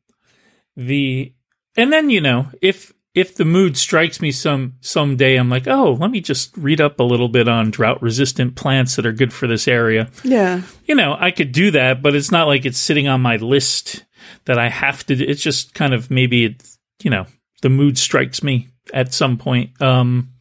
the, 0.75 1.33
and 1.77 1.93
then, 1.93 2.09
you 2.09 2.21
know, 2.21 2.47
if, 2.63 2.91
if 3.15 3.35
the 3.35 3.45
mood 3.45 3.77
strikes 3.77 4.21
me 4.21 4.31
some 4.31 4.73
someday, 4.81 5.37
I'm 5.37 5.49
like, 5.49 5.67
oh, 5.67 5.93
let 5.93 6.11
me 6.11 6.19
just 6.21 6.55
read 6.57 6.81
up 6.81 6.99
a 6.99 7.03
little 7.03 7.29
bit 7.29 7.47
on 7.47 7.71
drought 7.71 8.01
resistant 8.01 8.55
plants 8.55 8.95
that 8.97 9.05
are 9.05 9.13
good 9.13 9.33
for 9.33 9.47
this 9.47 9.67
area 9.67 10.09
Yeah. 10.23 10.61
you 10.85 10.93
know, 10.95 11.15
I 11.17 11.31
could 11.31 11.51
do 11.53 11.71
that, 11.71 12.01
but 12.01 12.13
it's 12.15 12.31
not 12.31 12.47
like 12.47 12.65
it's 12.65 12.77
sitting 12.77 13.07
on 13.07 13.21
my 13.21 13.37
list 13.37 14.03
that 14.45 14.59
I 14.59 14.69
have 14.69 15.05
to 15.07 15.15
do. 15.15 15.23
It's 15.27 15.41
just 15.41 15.73
kind 15.73 15.93
of 15.93 16.11
maybe 16.11 16.45
it's, 16.45 16.77
you 17.03 17.09
know, 17.09 17.25
the 17.61 17.69
mood 17.69 17.97
strikes 17.97 18.43
me 18.43 18.67
at 18.93 19.13
some 19.13 19.37
point. 19.37 19.81
Um, 19.81 20.31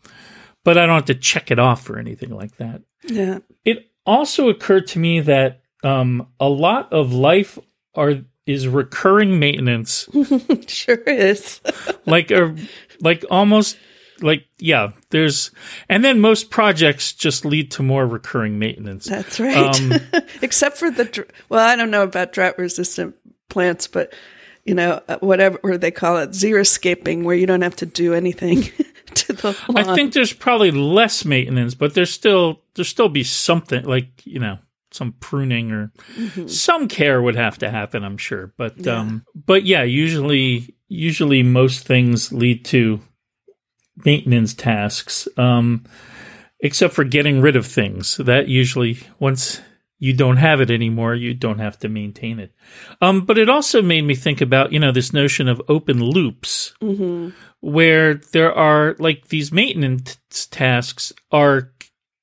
but 0.65 0.77
I 0.77 0.85
don't 0.87 0.97
have 0.97 1.05
to 1.07 1.15
check 1.15 1.51
it 1.51 1.59
off 1.59 1.89
or 1.89 1.99
anything 1.99 2.31
like 2.31 2.57
that. 2.57 2.83
Yeah. 3.05 3.39
It 3.65 3.91
also 4.05 4.49
occurred 4.49 4.87
to 4.89 4.99
me 4.99 5.21
that, 5.21 5.61
um, 5.85 6.27
a 6.41 6.49
lot 6.49 6.93
of 6.93 7.13
life 7.13 7.59
are, 7.95 8.15
is 8.47 8.69
recurring 8.69 9.39
maintenance, 9.39 10.09
sure 10.67 10.97
is. 10.97 11.61
like 12.07 12.31
a, 12.31 12.55
like 13.01 13.25
almost 13.31 13.79
like, 14.21 14.47
yeah, 14.59 14.93
there's, 15.11 15.51
and 15.89 16.05
then 16.05 16.21
most 16.21 16.51
projects 16.51 17.13
just 17.13 17.45
lead 17.45 17.71
to 17.73 17.83
more 17.83 18.07
recurring 18.07 18.59
maintenance. 18.59 19.07
That's 19.07 19.41
right. 19.41 19.81
Um, 19.81 19.93
Except 20.43 20.77
for 20.77 20.91
the, 20.91 21.27
well, 21.49 21.67
I 21.67 21.77
don't 21.77 21.91
know 21.91 22.03
about 22.03 22.33
drought 22.33 22.59
resistant 22.59 23.17
plants, 23.49 23.87
but 23.87 24.13
you 24.65 24.75
know, 24.75 25.03
uh, 25.09 25.19
whatever 25.21 25.77
they 25.77 25.91
call 25.91 26.19
it, 26.19 26.31
xeriscaping, 26.31 27.23
where 27.23 27.37
you 27.37 27.47
don't 27.47 27.63
have 27.63 27.77
to 27.77 27.87
do 27.87 28.15
anything 28.15 28.63
to 29.15 29.33
the 29.33 29.57
lawn. 29.69 29.77
I 29.77 29.95
think 29.95 30.15
there's 30.15 30.33
probably 30.33 30.71
less 30.71 31.25
maintenance, 31.25 31.75
but 31.75 31.95
there's 31.95 32.11
still 32.11 32.63
there 32.75 32.85
still 32.85 33.11
be 33.11 33.25
something 33.25 33.85
like 33.85 34.25
you 34.25 34.39
know 34.41 34.59
some 34.95 35.13
pruning 35.13 35.73
or 35.73 35.93
some 36.47 36.89
care 36.89 37.21
would 37.21 37.37
have 37.37 37.59
to 37.59 37.71
happen. 37.71 38.05
I'm 38.05 38.17
sure, 38.17 38.53
but 38.57 38.87
um, 38.87 39.27
but 39.35 39.65
yeah, 39.65 39.83
usually 39.83 40.75
usually 40.89 41.43
most 41.43 41.87
things 41.87 42.33
lead 42.33 42.65
to 42.67 43.01
maintenance 44.05 44.55
tasks, 44.55 45.29
um, 45.37 45.85
except 46.61 46.95
for 46.95 47.05
getting 47.05 47.41
rid 47.41 47.57
of 47.57 47.67
things. 47.67 48.17
That 48.19 48.49
usually 48.49 48.99
once 49.19 49.61
you 49.99 50.13
don't 50.13 50.37
have 50.37 50.61
it 50.61 50.71
anymore, 50.71 51.15
you 51.15 51.35
don't 51.35 51.59
have 51.61 51.79
to 51.81 51.89
maintain 51.89 52.39
it. 52.39 52.53
Um, 53.01 53.25
but 53.25 53.39
it 53.39 53.49
also 53.49 53.83
made 53.83 54.03
me 54.03 54.15
think 54.15 54.41
about 54.41 54.73
you 54.73 54.79
know 54.79 54.93
this 54.93 55.13
notion 55.13 55.49
of 55.49 55.61
open 55.69 56.03
loops 56.03 56.75
where 57.61 58.15
there 58.15 58.53
are 58.55 58.95
like 58.99 59.29
these 59.29 59.51
maintenance 59.51 60.19
tasks 60.51 61.13
are 61.33 61.73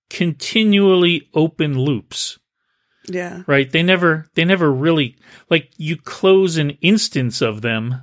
continually 0.10 1.30
open 1.34 1.80
loops 1.80 2.38
yeah, 3.14 3.44
right? 3.48 3.70
They 3.70 3.84
never 3.84 4.28
they 4.36 4.46
never 4.46 4.72
really 4.72 5.16
like 5.50 5.72
you 5.78 5.98
close 5.98 6.58
an 6.58 6.72
instance 6.82 7.42
of 7.42 7.62
them 7.62 8.02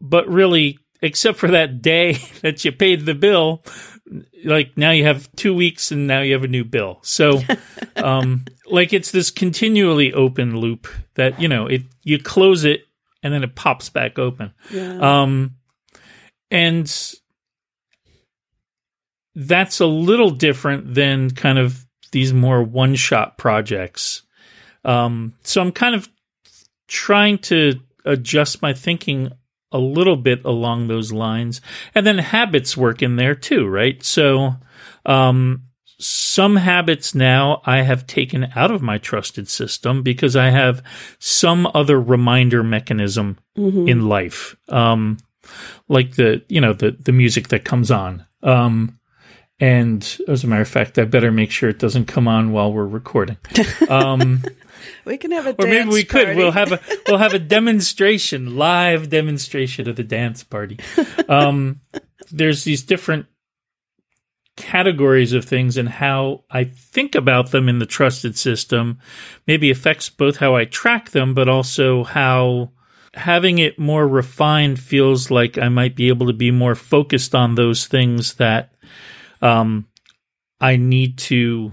but 0.00 0.28
really 0.28 0.78
except 1.02 1.38
for 1.38 1.48
that 1.48 1.82
day 1.82 2.12
that 2.42 2.64
you 2.64 2.72
paid 2.72 3.06
the 3.06 3.14
bill 3.14 3.62
like 4.44 4.76
now 4.76 4.90
you 4.90 5.04
have 5.04 5.30
2 5.36 5.54
weeks 5.54 5.90
and 5.90 6.06
now 6.06 6.20
you 6.20 6.32
have 6.32 6.44
a 6.44 6.48
new 6.48 6.64
bill. 6.64 6.98
So 7.02 7.40
um 7.96 8.44
like 8.66 8.92
it's 8.92 9.10
this 9.10 9.30
continually 9.30 10.12
open 10.12 10.56
loop 10.56 10.88
that 11.14 11.40
you 11.40 11.48
know 11.48 11.66
it 11.66 11.82
you 12.02 12.18
close 12.18 12.64
it 12.64 12.84
and 13.22 13.32
then 13.32 13.42
it 13.42 13.54
pops 13.54 13.90
back 13.90 14.18
open. 14.18 14.52
Yeah, 14.70 15.22
um, 15.22 15.56
and 16.50 16.90
that's 19.34 19.80
a 19.80 19.86
little 19.86 20.30
different 20.30 20.94
than 20.94 21.30
kind 21.30 21.58
of 21.58 21.84
these 22.12 22.32
more 22.32 22.62
one 22.62 22.94
shot 22.94 23.38
projects. 23.38 24.22
Um, 24.88 25.34
so 25.42 25.60
I'm 25.60 25.72
kind 25.72 25.94
of 25.94 26.08
trying 26.86 27.38
to 27.38 27.78
adjust 28.06 28.62
my 28.62 28.72
thinking 28.72 29.30
a 29.70 29.78
little 29.78 30.16
bit 30.16 30.44
along 30.46 30.88
those 30.88 31.12
lines. 31.12 31.60
And 31.94 32.06
then 32.06 32.18
habits 32.18 32.74
work 32.74 33.02
in 33.02 33.16
there 33.16 33.34
too, 33.34 33.66
right? 33.66 34.02
So, 34.02 34.54
um, 35.04 35.64
some 36.00 36.56
habits 36.56 37.14
now 37.14 37.60
I 37.66 37.82
have 37.82 38.06
taken 38.06 38.52
out 38.54 38.70
of 38.70 38.80
my 38.80 38.98
trusted 38.98 39.48
system 39.48 40.02
because 40.02 40.36
I 40.36 40.50
have 40.50 40.82
some 41.18 41.68
other 41.74 42.00
reminder 42.00 42.62
mechanism 42.62 43.36
in 43.88 44.08
life. 44.08 44.56
Um, 44.68 45.18
like 45.88 46.14
the, 46.14 46.42
you 46.48 46.60
know, 46.60 46.72
the, 46.72 46.92
the 46.92 47.12
music 47.12 47.48
that 47.48 47.64
comes 47.64 47.90
on. 47.90 48.24
Um, 48.44 49.00
and 49.58 50.18
as 50.28 50.44
a 50.44 50.46
matter 50.46 50.62
of 50.62 50.68
fact, 50.68 50.98
I 50.98 51.04
better 51.04 51.32
make 51.32 51.50
sure 51.50 51.68
it 51.68 51.80
doesn't 51.80 52.06
come 52.06 52.28
on 52.28 52.52
while 52.52 52.72
we're 52.72 52.86
recording. 52.86 53.38
Um, 53.88 54.44
We 55.04 55.16
can 55.18 55.30
have 55.32 55.46
a 55.46 55.50
or 55.50 55.66
maybe 55.66 55.88
we 55.88 56.04
could. 56.04 56.26
party. 56.26 56.38
We'll 56.38 56.52
have 56.52 56.72
a 56.72 56.80
we'll 57.06 57.18
have 57.18 57.34
a 57.34 57.38
demonstration, 57.38 58.56
live 58.56 59.08
demonstration 59.08 59.88
of 59.88 59.96
the 59.96 60.04
dance 60.04 60.44
party. 60.44 60.78
Um, 61.28 61.80
there's 62.30 62.64
these 62.64 62.82
different 62.82 63.26
categories 64.56 65.32
of 65.32 65.44
things 65.44 65.76
and 65.76 65.88
how 65.88 66.42
I 66.50 66.64
think 66.64 67.14
about 67.14 67.52
them 67.52 67.68
in 67.68 67.78
the 67.78 67.86
trusted 67.86 68.36
system 68.36 68.98
maybe 69.46 69.70
affects 69.70 70.10
both 70.10 70.38
how 70.38 70.56
I 70.56 70.64
track 70.64 71.10
them, 71.10 71.32
but 71.32 71.48
also 71.48 72.02
how 72.04 72.72
having 73.14 73.58
it 73.58 73.78
more 73.78 74.06
refined 74.06 74.80
feels 74.80 75.30
like 75.30 75.58
I 75.58 75.68
might 75.68 75.94
be 75.94 76.08
able 76.08 76.26
to 76.26 76.32
be 76.32 76.50
more 76.50 76.74
focused 76.74 77.34
on 77.34 77.54
those 77.54 77.86
things 77.86 78.34
that 78.34 78.72
um, 79.40 79.86
I 80.60 80.76
need 80.76 81.18
to 81.18 81.72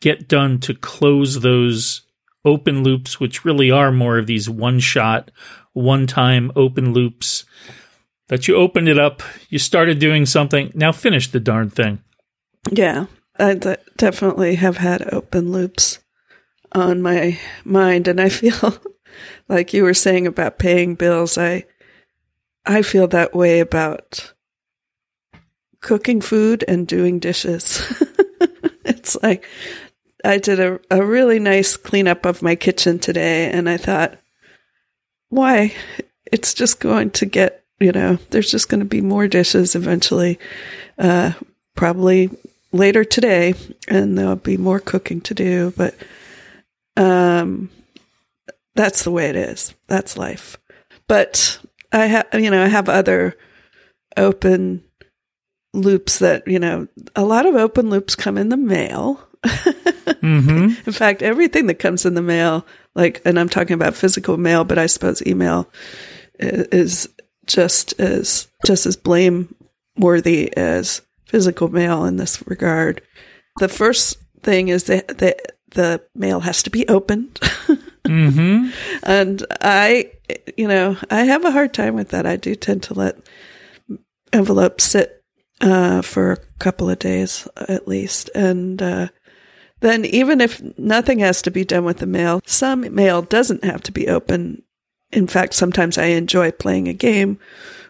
get 0.00 0.28
done 0.28 0.60
to 0.60 0.74
close 0.74 1.40
those 1.40 2.02
open 2.44 2.82
loops, 2.82 3.18
which 3.18 3.44
really 3.44 3.70
are 3.70 3.92
more 3.92 4.18
of 4.18 4.26
these 4.26 4.48
one 4.48 4.80
shot, 4.80 5.30
one 5.72 6.06
time 6.06 6.52
open 6.56 6.92
loops 6.92 7.44
that 8.28 8.46
you 8.46 8.56
opened 8.56 8.88
it 8.88 8.98
up, 8.98 9.22
you 9.48 9.58
started 9.58 9.98
doing 9.98 10.26
something, 10.26 10.70
now 10.74 10.92
finish 10.92 11.30
the 11.30 11.40
darn 11.40 11.70
thing. 11.70 12.02
Yeah, 12.70 13.06
I 13.38 13.54
definitely 13.96 14.56
have 14.56 14.76
had 14.76 15.12
open 15.12 15.50
loops 15.52 16.00
on 16.72 17.02
my 17.02 17.38
mind, 17.64 18.08
and 18.08 18.20
I 18.20 18.28
feel 18.28 18.76
like 19.48 19.72
you 19.72 19.82
were 19.82 19.94
saying 19.94 20.26
about 20.26 20.58
paying 20.58 20.94
bills. 20.94 21.38
I 21.38 21.64
I 22.66 22.82
feel 22.82 23.08
that 23.08 23.34
way 23.34 23.60
about 23.60 24.34
cooking 25.80 26.20
food 26.20 26.64
and 26.68 26.86
doing 26.86 27.18
dishes. 27.18 27.80
it's 28.84 29.16
like 29.22 29.46
I 30.24 30.38
did 30.38 30.60
a, 30.60 30.80
a 30.90 31.04
really 31.04 31.38
nice 31.38 31.76
cleanup 31.76 32.26
of 32.26 32.42
my 32.42 32.56
kitchen 32.56 32.98
today, 32.98 33.50
and 33.50 33.68
I 33.68 33.76
thought, 33.76 34.18
why? 35.28 35.74
It's 36.30 36.54
just 36.54 36.80
going 36.80 37.10
to 37.12 37.26
get 37.26 37.64
you 37.80 37.92
know, 37.92 38.18
there's 38.30 38.50
just 38.50 38.68
going 38.68 38.80
to 38.80 38.86
be 38.86 39.00
more 39.00 39.28
dishes 39.28 39.74
eventually, 39.74 40.38
uh, 40.98 41.32
probably 41.76 42.30
later 42.72 43.04
today, 43.04 43.54
and 43.86 44.18
there'll 44.18 44.36
be 44.36 44.56
more 44.56 44.80
cooking 44.80 45.20
to 45.22 45.34
do. 45.34 45.72
But 45.76 45.94
um, 46.96 47.70
that's 48.74 49.04
the 49.04 49.10
way 49.10 49.28
it 49.28 49.36
is. 49.36 49.74
That's 49.86 50.16
life. 50.16 50.56
But 51.06 51.58
I 51.92 52.06
have, 52.06 52.26
you 52.34 52.50
know, 52.50 52.62
I 52.62 52.68
have 52.68 52.88
other 52.88 53.36
open 54.16 54.82
loops 55.74 56.18
that 56.18 56.48
you 56.48 56.58
know, 56.58 56.88
a 57.14 57.24
lot 57.24 57.46
of 57.46 57.54
open 57.54 57.90
loops 57.90 58.16
come 58.16 58.36
in 58.36 58.48
the 58.48 58.56
mail. 58.56 59.27
Mm-hmm. 59.44 60.72
In 60.86 60.92
fact, 60.92 61.22
everything 61.22 61.66
that 61.66 61.78
comes 61.78 62.04
in 62.04 62.14
the 62.14 62.22
mail, 62.22 62.66
like, 62.94 63.22
and 63.24 63.38
I'm 63.38 63.48
talking 63.48 63.74
about 63.74 63.94
physical 63.94 64.36
mail, 64.36 64.64
but 64.64 64.78
I 64.78 64.86
suppose 64.86 65.24
email 65.26 65.70
is 66.38 67.08
just 67.46 67.98
as 68.00 68.48
just 68.66 68.86
as 68.86 68.96
blameworthy 68.96 70.56
as 70.56 71.02
physical 71.26 71.68
mail 71.68 72.04
in 72.04 72.16
this 72.16 72.46
regard. 72.46 73.02
The 73.58 73.68
first 73.68 74.18
thing 74.42 74.68
is 74.68 74.84
that 74.84 75.18
the 75.18 75.36
the 75.70 76.02
mail 76.14 76.40
has 76.40 76.62
to 76.64 76.70
be 76.70 76.88
opened, 76.88 77.38
Mm-hmm. 78.04 78.70
and 79.02 79.46
I, 79.60 80.10
you 80.56 80.66
know, 80.66 80.96
I 81.10 81.24
have 81.24 81.44
a 81.44 81.50
hard 81.50 81.74
time 81.74 81.94
with 81.94 82.08
that. 82.10 82.24
I 82.24 82.36
do 82.36 82.54
tend 82.54 82.82
to 82.84 82.94
let 82.94 83.16
envelopes 84.32 84.84
sit 84.84 85.22
uh, 85.60 86.00
for 86.02 86.32
a 86.32 86.38
couple 86.58 86.88
of 86.88 86.98
days 86.98 87.46
at 87.56 87.86
least, 87.86 88.30
and 88.34 88.80
uh, 88.80 89.08
then 89.80 90.04
even 90.04 90.40
if 90.40 90.60
nothing 90.78 91.20
has 91.20 91.42
to 91.42 91.50
be 91.50 91.64
done 91.64 91.84
with 91.84 91.98
the 91.98 92.06
mail, 92.06 92.40
some 92.46 92.92
mail 92.94 93.22
doesn't 93.22 93.64
have 93.64 93.82
to 93.84 93.92
be 93.92 94.08
open. 94.08 94.62
In 95.12 95.26
fact, 95.26 95.54
sometimes 95.54 95.96
I 95.96 96.06
enjoy 96.06 96.50
playing 96.50 96.88
a 96.88 96.94
game 96.94 97.38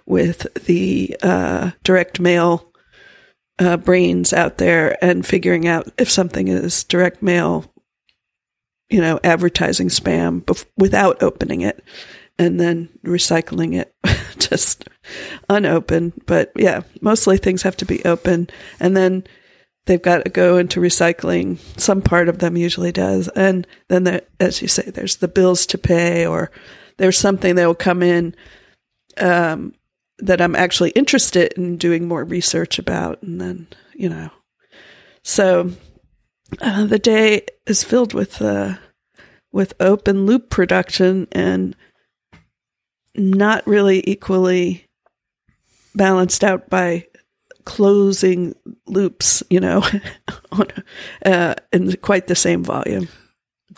with 0.07 0.47
the 0.67 1.17
uh, 1.23 1.73
direct 1.85 2.21
mail 2.21 2.73
uh, 3.59 3.77
brains 3.77 4.33
out 4.33 4.59
there 4.59 5.03
and 5.05 5.27
figuring 5.27 5.67
out 5.67 5.89
if 5.99 6.11
something 6.11 6.49
is 6.49 6.85
direct 6.85 7.23
mail, 7.23 7.65
you 8.89 9.01
know, 9.01 9.19
advertising 9.25 9.89
spam 9.89 10.43
bef- 10.43 10.67
without 10.77 11.23
opening 11.23 11.61
it 11.61 11.83
and 12.39 12.61
then 12.61 12.89
recycling 13.05 13.75
it 13.75 13.95
just 14.39 14.89
unopened. 15.49 16.13
But 16.27 16.53
yeah, 16.55 16.83
mostly 17.01 17.37
things 17.37 17.63
have 17.63 17.77
to 17.79 17.85
be 17.85 18.05
open 18.05 18.49
and 18.79 18.97
then 18.97 19.25
they've 19.89 20.01
got 20.01 20.25
to 20.25 20.31
go 20.31 20.59
into 20.59 20.81
recycling. 20.81 21.59
Some 21.81 22.03
part 22.03 22.29
of 22.29 22.39
them 22.39 22.57
usually 22.57 22.93
does. 22.93 23.29
And 23.29 23.67
then, 23.89 24.21
as 24.39 24.61
you 24.61 24.69
say, 24.69 24.91
there's 24.91 25.17
the 25.17 25.29
bills 25.29 25.67
to 25.67 25.79
pay 25.79 26.27
or 26.27 26.51
there's 26.99 27.19
something 27.19 27.55
that 27.55 27.67
will 27.67 27.75
come 27.75 28.03
in 28.03 28.37
um, 29.17 29.75
that 30.19 30.43
I'm 30.43 30.55
actually 30.55 30.91
interested 30.91 31.55
in 31.55 31.79
doing 31.79 32.07
more 32.07 32.23
research 32.23 32.79
about. 32.79 33.23
And 33.23 33.41
then, 33.41 33.67
you 33.95 34.11
know, 34.11 34.31
so 35.25 35.73
uh, 36.61 36.85
the 36.85 36.99
day 36.99 37.47
is 37.67 37.83
filled 37.83 38.13
with 38.13 38.43
uh, 38.43 38.75
with 39.53 39.73
open 39.81 40.27
loop 40.27 40.51
production 40.51 41.27
and 41.33 41.75
not 43.15 43.67
really 43.67 44.05
equally 44.07 44.85
balanced 45.95 46.45
out 46.45 46.69
by 46.69 47.07
closing 47.69 48.55
loops, 48.87 49.43
you 49.51 49.61
know, 49.61 49.85
on, 50.53 50.67
uh, 51.25 51.55
in 51.71 51.93
quite 51.97 52.27
the 52.27 52.35
same 52.35 52.65
volume. 52.65 53.09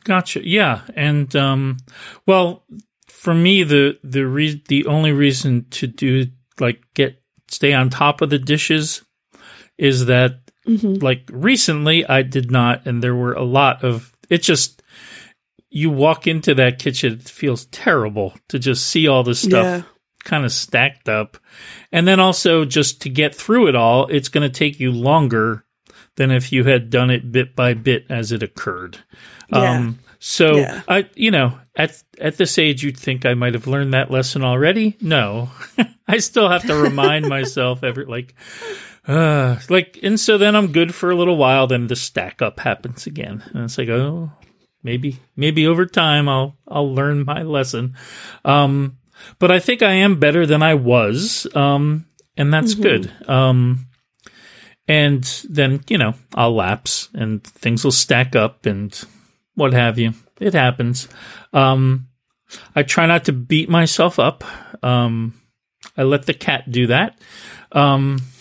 Gotcha. 0.05 0.46
Yeah, 0.46 0.83
and 0.94 1.35
um, 1.35 1.79
well, 2.24 2.64
for 3.09 3.35
me, 3.35 3.64
the 3.64 3.98
the 4.05 4.24
re- 4.24 4.62
the 4.68 4.87
only 4.87 5.11
reason 5.11 5.66
to 5.70 5.88
do 5.88 6.26
like 6.61 6.81
get 6.94 7.20
stay 7.48 7.72
on 7.72 7.90
top 7.90 8.20
of 8.20 8.31
the 8.31 8.38
dishes 8.38 9.03
is 9.76 10.07
that 10.07 10.38
like 11.03 11.29
recently 11.33 12.07
I 12.07 12.22
did 12.22 12.53
not, 12.53 12.87
and 12.87 13.03
there 13.03 13.16
were 13.16 13.33
a 13.33 13.42
lot 13.42 13.83
of 13.83 14.16
it. 14.31 14.42
Just 14.42 14.85
you 15.68 15.90
walk 15.90 16.29
into 16.29 16.55
that 16.55 16.79
kitchen, 16.79 17.14
it 17.14 17.29
feels 17.29 17.64
terrible 17.66 18.35
to 18.48 18.59
just 18.61 18.87
see 18.87 19.09
all 19.09 19.24
this 19.24 19.40
stuff 19.40 19.64
Yeah. 19.64 19.83
Kind 20.24 20.44
of 20.44 20.52
stacked 20.52 21.09
up, 21.09 21.37
and 21.92 22.06
then 22.06 22.20
also 22.20 22.64
just 22.64 23.00
to 23.02 23.09
get 23.09 23.35
through 23.35 23.68
it 23.68 23.74
all, 23.74 24.06
it's 24.09 24.28
going 24.28 24.48
to 24.48 24.59
take 24.59 24.78
you 24.80 24.92
longer 24.92 25.64
than 26.16 26.30
if 26.30 26.52
you 26.52 26.64
had 26.64 26.90
done 26.90 27.11
it 27.11 27.33
bit 27.33 27.56
by 27.56 27.74
bit 27.74 28.04
as 28.09 28.33
it 28.33 28.42
occurred. 28.42 28.98
Yeah. 29.50 29.70
Um, 29.70 29.98
so 30.18 30.56
Yeah. 30.56 30.83
I, 30.87 31.09
you 31.14 31.30
know, 31.30 31.59
at 31.74 32.02
at 32.20 32.37
this 32.37 32.59
age, 32.59 32.83
you'd 32.83 32.98
think 32.98 33.24
I 33.24 33.35
might 33.35 33.54
have 33.54 33.66
learned 33.66 33.94
that 33.94 34.11
lesson 34.11 34.44
already. 34.44 34.96
No, 35.00 35.50
I 36.09 36.18
still 36.18 36.48
have 36.48 36.66
to 36.66 36.74
remind 36.76 37.26
myself 37.28 37.83
every 37.83 38.04
like, 38.04 38.35
uh, 39.09 39.59
like, 39.70 39.98
and 40.02 40.20
so 40.20 40.37
then 40.37 40.54
I'm 40.54 40.72
good 40.72 40.94
for 40.94 41.11
a 41.11 41.16
little 41.16 41.37
while. 41.37 41.66
Then 41.66 41.87
the 41.87 41.96
stack 41.96 42.42
up 42.42 42.61
happens 42.61 43.06
again, 43.06 43.42
and 43.54 43.64
it's 43.64 43.78
like, 43.78 43.88
oh, 43.88 44.30
maybe 44.83 45.18
maybe 45.37 45.66
over 45.66 45.87
time 45.87 46.28
I'll 46.28 46.56
I'll 46.68 46.94
learn 46.94 47.24
my 47.24 47.42
lesson. 47.42 47.96
Um, 48.44 48.98
but 49.38 49.50
I 49.50 49.59
think 49.59 49.83
I 49.83 49.92
am 49.92 50.18
better 50.20 50.46
than 50.46 50.62
I 50.62 50.74
was, 50.74 51.46
um, 51.54 52.06
and 52.37 52.52
that's 52.52 52.74
good. 52.74 53.12
Um, 53.28 53.87
and 54.88 55.22
then 55.48 55.83
you 55.88 55.98
know 55.98 56.14
I'll 56.35 56.54
lapse, 56.54 57.09
and 57.14 57.42
things 57.44 57.85
will 57.85 57.92
stack 57.92 58.35
up, 58.37 58.66
and 58.66 58.98
what 59.54 59.72
have 59.72 59.98
you. 59.98 60.14
It 60.40 60.54
happens. 60.54 61.06
Um, 61.52 62.09
I 62.74 62.83
try 62.83 63.06
not 63.06 63.24
to 63.26 63.33
beat 63.33 63.68
myself 63.68 64.18
up. 64.18 64.42
Um, 64.83 65.35
I 65.96 66.02
let 66.02 66.26
the 66.26 66.35
cat 66.35 66.70
do 66.70 66.87
that. 66.88 67.18
Um, 67.72 68.20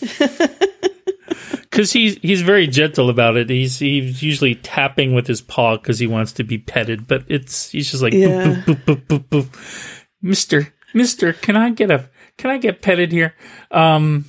because 1.62 1.92
he's 1.92 2.16
he's 2.16 2.42
very 2.42 2.66
gentle 2.66 3.10
about 3.10 3.36
it. 3.36 3.48
He's 3.50 3.78
he's 3.78 4.22
usually 4.22 4.54
tapping 4.56 5.14
with 5.14 5.26
his 5.26 5.40
paw 5.40 5.76
because 5.76 5.98
he 5.98 6.06
wants 6.06 6.32
to 6.32 6.44
be 6.44 6.58
petted, 6.58 7.06
but 7.06 7.24
it's 7.28 7.70
he's 7.70 7.90
just 7.90 8.02
like 8.02 8.12
Yeah. 8.12 8.62
boop, 8.64 8.64
boop, 8.64 8.84
boop, 8.84 9.06
boop, 9.06 9.24
boop, 9.28 9.44
boop. 9.48 9.99
Mister 10.22 10.72
Mister, 10.94 11.32
can 11.32 11.56
I 11.56 11.70
get 11.70 11.90
a 11.90 12.08
can 12.36 12.50
I 12.50 12.58
get 12.58 12.82
petted 12.82 13.12
here? 13.12 13.34
Um, 13.70 14.24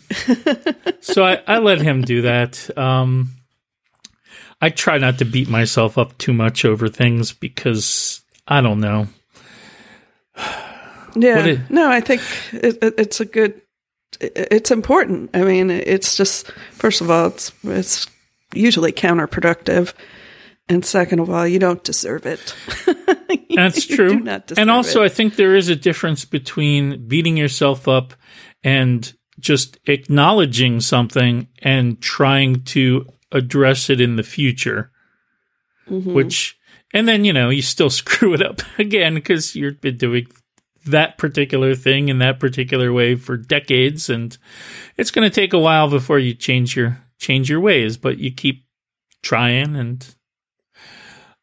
so 1.02 1.24
I 1.26 1.42
I 1.48 1.58
let 1.60 1.82
him 1.82 2.02
do 2.04 2.22
that. 2.24 2.70
Um, 2.78 3.32
I 4.62 4.70
try 4.70 4.98
not 5.00 5.18
to 5.20 5.26
beat 5.26 5.50
myself 5.50 5.98
up 5.98 6.18
too 6.18 6.34
much 6.34 6.66
over 6.66 6.88
things 6.88 7.32
because 7.34 8.22
I 8.48 8.62
don't 8.62 8.80
know. 8.80 9.08
Yeah. 11.14 11.46
Is- 11.46 11.60
no, 11.70 11.90
I 11.92 12.00
think 12.00 12.22
it, 12.54 12.78
it, 12.82 12.94
it's 12.98 13.20
a 13.20 13.26
good. 13.26 13.62
it- 14.22 14.48
It's 14.50 14.72
important. 14.72 15.30
I 15.34 15.42
mean, 15.44 15.70
it's 15.70 16.16
just 16.16 16.50
first 16.72 17.02
of 17.02 17.12
all, 17.12 17.28
it's 17.28 17.52
it's 17.66 18.08
usually 18.54 18.94
counterproductive, 18.94 19.94
and 20.70 20.86
second 20.86 21.20
of 21.20 21.30
all, 21.30 21.46
you 21.48 21.60
don't 21.60 21.84
deserve 21.84 22.26
it. 22.26 22.56
That's 23.56 23.86
true. 23.86 24.10
do 24.10 24.20
not 24.20 24.48
deserve 24.48 24.62
and 24.62 24.72
also, 24.72 25.02
it. 25.02 25.06
I 25.06 25.10
think 25.10 25.36
there 25.36 25.56
is 25.56 25.70
a 25.70 25.76
difference 25.76 26.26
between 26.26 27.08
beating 27.08 27.36
yourself 27.38 27.88
up 27.88 28.14
and 28.64 29.12
just 29.40 29.80
acknowledging 29.88 30.80
something 30.82 31.48
and 31.60 32.00
trying 32.02 32.64
to 32.66 33.08
address 33.32 33.90
it 33.90 34.00
in 34.02 34.16
the 34.16 34.24
future, 34.24 34.92
Mm-hmm. 35.90 36.14
which 36.14 36.58
and 36.94 37.08
then 37.08 37.26
you 37.26 37.34
know 37.34 37.50
you 37.50 37.62
still 37.62 37.90
screw 38.02 38.34
it 38.34 38.42
up 38.42 38.62
again 38.78 39.16
because 39.16 39.56
you've 39.56 39.82
been 39.82 39.98
doing 39.98 40.28
that 40.86 41.18
particular 41.18 41.76
thing 41.76 42.08
in 42.10 42.20
that 42.20 42.40
particular 42.40 42.94
way 42.94 43.16
for 43.16 43.36
decades, 43.38 44.10
and 44.10 44.38
it's 44.98 45.12
going 45.12 45.30
to 45.30 45.34
take 45.34 45.54
a 45.54 45.60
while 45.60 45.90
before 45.90 46.20
you 46.20 46.34
change 46.34 46.76
your 46.76 47.02
change 47.20 47.50
your 47.50 47.60
ways. 47.60 47.98
But 47.98 48.20
you 48.20 48.32
keep 48.32 48.66
trying, 49.24 49.76
and 49.76 50.16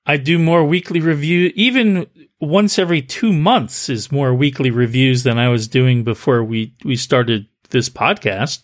I 0.08 0.16
do 0.16 0.38
more 0.38 0.64
weekly 0.64 1.00
review. 1.00 1.52
Even 1.54 2.06
once 2.40 2.78
every 2.78 3.02
two 3.02 3.32
months 3.32 3.88
is 3.90 4.10
more 4.10 4.32
weekly 4.34 4.70
reviews 4.70 5.22
than 5.22 5.38
I 5.38 5.48
was 5.50 5.68
doing 5.68 6.02
before 6.02 6.42
we 6.42 6.74
we 6.84 6.96
started 6.96 7.46
this 7.70 7.90
podcast. 7.90 8.62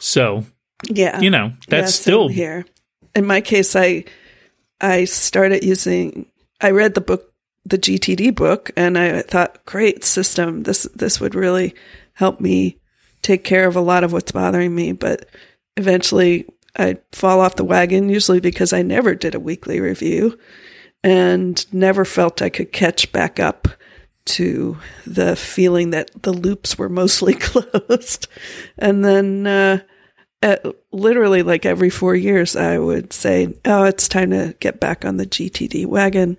So 0.00 0.44
Yeah. 0.88 1.20
you 1.20 1.30
know 1.30 1.52
that's 1.68 1.92
Yeah, 1.96 2.02
still 2.02 2.28
here. 2.28 2.66
In 3.14 3.24
my 3.24 3.40
case, 3.40 3.76
I 3.76 4.04
I 4.80 5.04
started 5.04 5.64
using. 5.64 6.26
I 6.60 6.70
read 6.70 6.94
the 6.94 7.00
book, 7.00 7.32
the 7.64 7.78
GTD 7.78 8.34
book, 8.34 8.70
and 8.76 8.98
I 8.98 9.22
thought, 9.22 9.64
great 9.64 10.02
system. 10.04 10.64
This 10.64 10.88
this 10.94 11.20
would 11.20 11.34
really 11.36 11.74
help 12.14 12.40
me 12.40 12.78
take 13.22 13.44
care 13.44 13.68
of 13.68 13.76
a 13.76 13.80
lot 13.80 14.02
of 14.02 14.12
what's 14.12 14.32
bothering 14.32 14.74
me. 14.74 14.92
But 14.92 15.26
eventually, 15.76 16.46
I'd 16.76 17.00
fall 17.12 17.40
off 17.40 17.56
the 17.56 17.64
wagon, 17.64 18.08
usually 18.08 18.40
because 18.40 18.72
I 18.72 18.82
never 18.82 19.14
did 19.14 19.34
a 19.34 19.40
weekly 19.40 19.80
review 19.80 20.38
and 21.02 21.64
never 21.72 22.04
felt 22.04 22.42
I 22.42 22.48
could 22.48 22.72
catch 22.72 23.12
back 23.12 23.38
up 23.38 23.68
to 24.24 24.78
the 25.06 25.36
feeling 25.36 25.90
that 25.90 26.10
the 26.22 26.32
loops 26.32 26.78
were 26.78 26.88
mostly 26.88 27.34
closed. 27.34 28.26
And 28.78 29.04
then, 29.04 29.46
uh, 29.46 29.78
at 30.44 30.64
literally 30.92 31.42
like 31.42 31.64
every 31.64 31.88
four 31.90 32.14
years, 32.14 32.54
I 32.54 32.78
would 32.78 33.12
say, 33.12 33.54
Oh, 33.64 33.84
it's 33.84 34.08
time 34.08 34.30
to 34.30 34.54
get 34.60 34.78
back 34.78 35.04
on 35.04 35.16
the 35.16 35.26
GTD 35.26 35.86
wagon. 35.86 36.36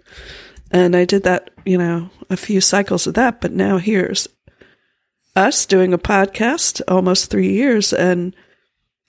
And 0.71 0.95
I 0.95 1.05
did 1.05 1.23
that, 1.23 1.49
you 1.65 1.77
know, 1.77 2.11
a 2.29 2.37
few 2.37 2.61
cycles 2.61 3.07
of 3.07 3.15
that. 3.15 3.41
But 3.41 3.51
now 3.51 3.77
here's 3.77 4.27
us 5.35 5.65
doing 5.65 5.91
a 5.93 5.97
podcast 5.97 6.81
almost 6.87 7.31
three 7.31 7.51
years. 7.51 7.93
And 7.93 8.35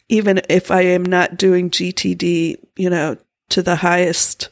even 0.08 0.40
if 0.48 0.70
I 0.70 0.82
am 0.82 1.04
not 1.04 1.36
doing 1.36 1.70
GTD, 1.70 2.56
you 2.76 2.90
know, 2.90 3.16
to 3.50 3.62
the 3.62 3.76
highest 3.76 4.48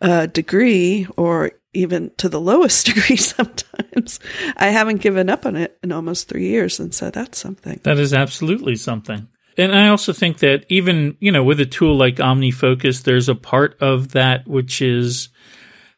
uh, 0.00 0.26
degree 0.26 1.06
or 1.16 1.52
even 1.72 2.10
to 2.16 2.28
the 2.28 2.40
lowest 2.40 2.86
degree 2.94 3.16
sometimes, 3.16 4.20
I 4.56 4.66
haven't 4.66 5.02
given 5.02 5.28
up 5.28 5.46
on 5.46 5.56
it 5.56 5.78
in 5.82 5.92
almost 5.92 6.28
three 6.28 6.48
years. 6.48 6.80
And 6.80 6.94
so 6.94 7.10
that's 7.10 7.38
something. 7.38 7.80
That 7.82 7.98
is 7.98 8.12
absolutely 8.14 8.76
something. 8.76 9.28
And 9.56 9.74
I 9.74 9.88
also 9.88 10.12
think 10.12 10.38
that 10.38 10.64
even, 10.68 11.16
you 11.20 11.32
know, 11.32 11.44
with 11.44 11.60
a 11.60 11.66
tool 11.66 11.96
like 11.96 12.16
OmniFocus, 12.16 13.02
there's 13.02 13.28
a 13.28 13.34
part 13.34 13.76
of 13.80 14.12
that 14.12 14.46
which 14.48 14.80
is 14.80 15.28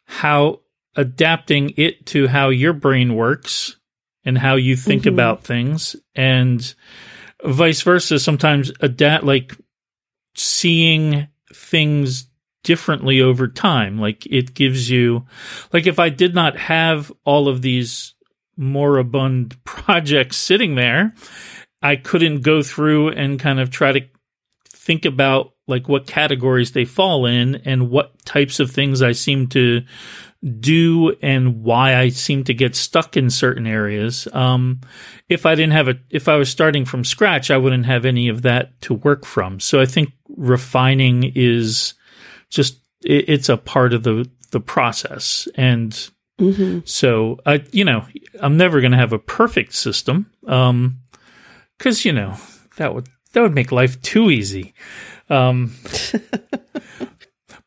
how 0.05 0.61
adapting 0.97 1.73
it 1.77 2.07
to 2.07 2.27
how 2.29 2.49
your 2.49 2.73
brain 2.73 3.15
works 3.15 3.77
and 4.25 4.37
how 4.37 4.57
you 4.57 4.77
think 4.77 5.05
Mhm. 5.05 5.13
about 5.13 5.45
things 5.45 5.97
and 6.15 6.75
vice 7.45 7.83
versa. 7.83 8.19
Sometimes 8.19 8.73
adapt, 8.81 9.25
like 9.25 9.57
seeing 10.35 11.29
things 11.53 12.29
differently 12.65 13.21
over 13.21 13.49
time. 13.49 13.99
Like 13.99 14.27
it 14.27 14.55
gives 14.55 14.91
you, 14.91 15.27
like 15.73 15.87
if 15.87 15.99
I 15.99 16.09
did 16.09 16.35
not 16.35 16.57
have 16.57 17.13
all 17.25 17.49
of 17.49 17.63
these 17.63 18.15
moribund 18.57 19.57
projects 19.65 20.37
sitting 20.37 20.75
there, 20.75 21.15
I 21.81 21.97
couldn't 21.97 22.43
go 22.43 22.63
through 22.63 23.11
and 23.11 23.41
kind 23.41 23.59
of 23.61 23.71
try 23.71 23.93
to 23.93 24.01
think 24.69 25.05
about 25.05 25.53
like 25.67 25.89
what 25.89 26.07
categories 26.07 26.73
they 26.73 26.85
fall 26.85 27.27
in 27.27 27.57
and 27.57 27.91
what 27.91 28.25
types 28.25 28.61
of 28.61 28.71
things 28.71 29.01
I 29.03 29.13
seem 29.13 29.49
to 29.49 29.83
do 30.43 31.15
and 31.23 31.63
why 31.63 31.97
I 31.97 32.09
seem 32.09 32.45
to 32.45 32.55
get 32.55 32.75
stuck 32.75 33.17
in 33.17 33.31
certain 33.31 33.67
areas. 33.67 34.27
Um, 34.33 34.81
if 35.29 35.47
I 35.47 35.55
didn't 35.55 35.73
have 35.73 35.89
a, 35.89 35.95
if 36.11 36.29
I 36.29 36.37
was 36.37 36.51
starting 36.51 36.85
from 36.85 37.05
scratch, 37.05 37.51
I 37.51 37.57
wouldn't 37.57 37.87
have 37.87 38.05
any 38.05 38.29
of 38.29 38.43
that 38.43 38.81
to 38.83 38.95
work 38.95 39.25
from. 39.25 39.61
So 39.61 39.81
I 39.81 39.87
think 39.87 40.13
refining 40.29 41.33
is 41.35 41.95
just, 42.51 42.81
it, 43.05 43.29
it's 43.29 43.49
a 43.49 43.57
part 43.57 43.93
of 43.93 44.03
the, 44.03 44.29
the 44.51 44.61
process. 44.61 45.49
And 45.55 46.11
hmm 46.39 46.81
so 46.85 47.39
I, 47.47 47.65
you 47.71 47.85
know, 47.85 48.05
I'm 48.41 48.57
never 48.57 48.81
going 48.81 48.93
to 48.93 48.99
have 48.99 49.13
a 49.13 49.19
perfect 49.19 49.75
system. 49.75 50.33
Um, 50.47 51.01
cause 51.79 52.05
you 52.05 52.13
know, 52.13 52.37
that 52.77 52.95
would, 52.95 53.07
that 53.33 53.43
would 53.43 53.55
make 53.55 53.71
life 53.71 54.01
too 54.03 54.31
easy. 54.31 54.75
Um, 55.31 55.75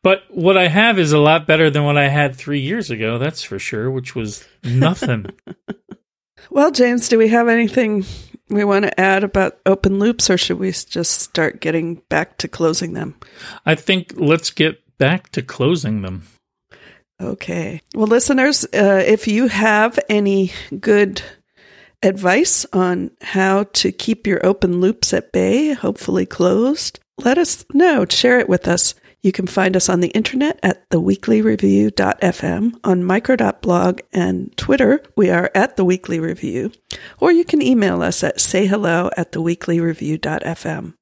but 0.06 0.22
what 0.28 0.56
I 0.56 0.68
have 0.68 1.00
is 1.00 1.10
a 1.10 1.18
lot 1.18 1.48
better 1.48 1.68
than 1.68 1.82
what 1.82 1.98
I 1.98 2.06
had 2.06 2.36
three 2.36 2.60
years 2.60 2.92
ago. 2.92 3.18
That's 3.18 3.42
for 3.42 3.58
sure, 3.58 3.90
which 3.90 4.14
was 4.14 4.46
nothing. 4.62 5.26
Well, 6.48 6.70
James, 6.70 7.08
do 7.08 7.18
we 7.18 7.26
have 7.28 7.48
anything 7.48 8.04
we 8.48 8.62
want 8.62 8.84
to 8.84 9.00
add 9.00 9.24
about 9.24 9.58
open 9.66 9.98
loops 9.98 10.30
or 10.30 10.38
should 10.38 10.60
we 10.60 10.70
just 10.70 11.20
start 11.20 11.60
getting 11.60 11.96
back 12.08 12.38
to 12.38 12.46
closing 12.46 12.92
them? 12.92 13.16
I 13.66 13.74
think 13.74 14.12
let's 14.14 14.52
get 14.52 14.80
back 14.96 15.30
to 15.30 15.42
closing 15.42 16.02
them. 16.02 16.22
Okay. 17.20 17.82
Well, 17.96 18.06
listeners, 18.06 18.64
uh, 18.66 19.02
if 19.04 19.26
you 19.26 19.48
have 19.48 19.98
any 20.08 20.52
good 20.78 21.20
advice 22.00 22.64
on 22.72 23.10
how 23.22 23.64
to 23.72 23.90
keep 23.90 24.24
your 24.24 24.46
open 24.46 24.80
loops 24.80 25.12
at 25.12 25.32
bay, 25.32 25.72
hopefully 25.72 26.26
closed, 26.26 27.00
let 27.18 27.38
us 27.38 27.64
know. 27.74 28.06
Share 28.08 28.38
it 28.38 28.48
with 28.48 28.68
us. 28.68 28.94
You 29.26 29.32
can 29.32 29.48
find 29.48 29.74
us 29.76 29.88
on 29.88 29.98
the 29.98 30.10
internet 30.10 30.60
at 30.62 30.88
theweeklyreview.fm, 30.90 32.78
on 32.84 33.02
micro.blog, 33.02 34.00
and 34.12 34.56
Twitter, 34.56 35.02
we 35.16 35.30
are 35.30 35.50
at 35.52 35.74
the 35.74 35.84
Weekly 35.84 36.20
Review, 36.20 36.70
or 37.18 37.32
you 37.32 37.44
can 37.44 37.60
email 37.60 38.02
us 38.02 38.22
at 38.22 38.38
sayhello 38.38 39.10
at 39.16 39.32
theweeklyreview.fm. 39.32 40.94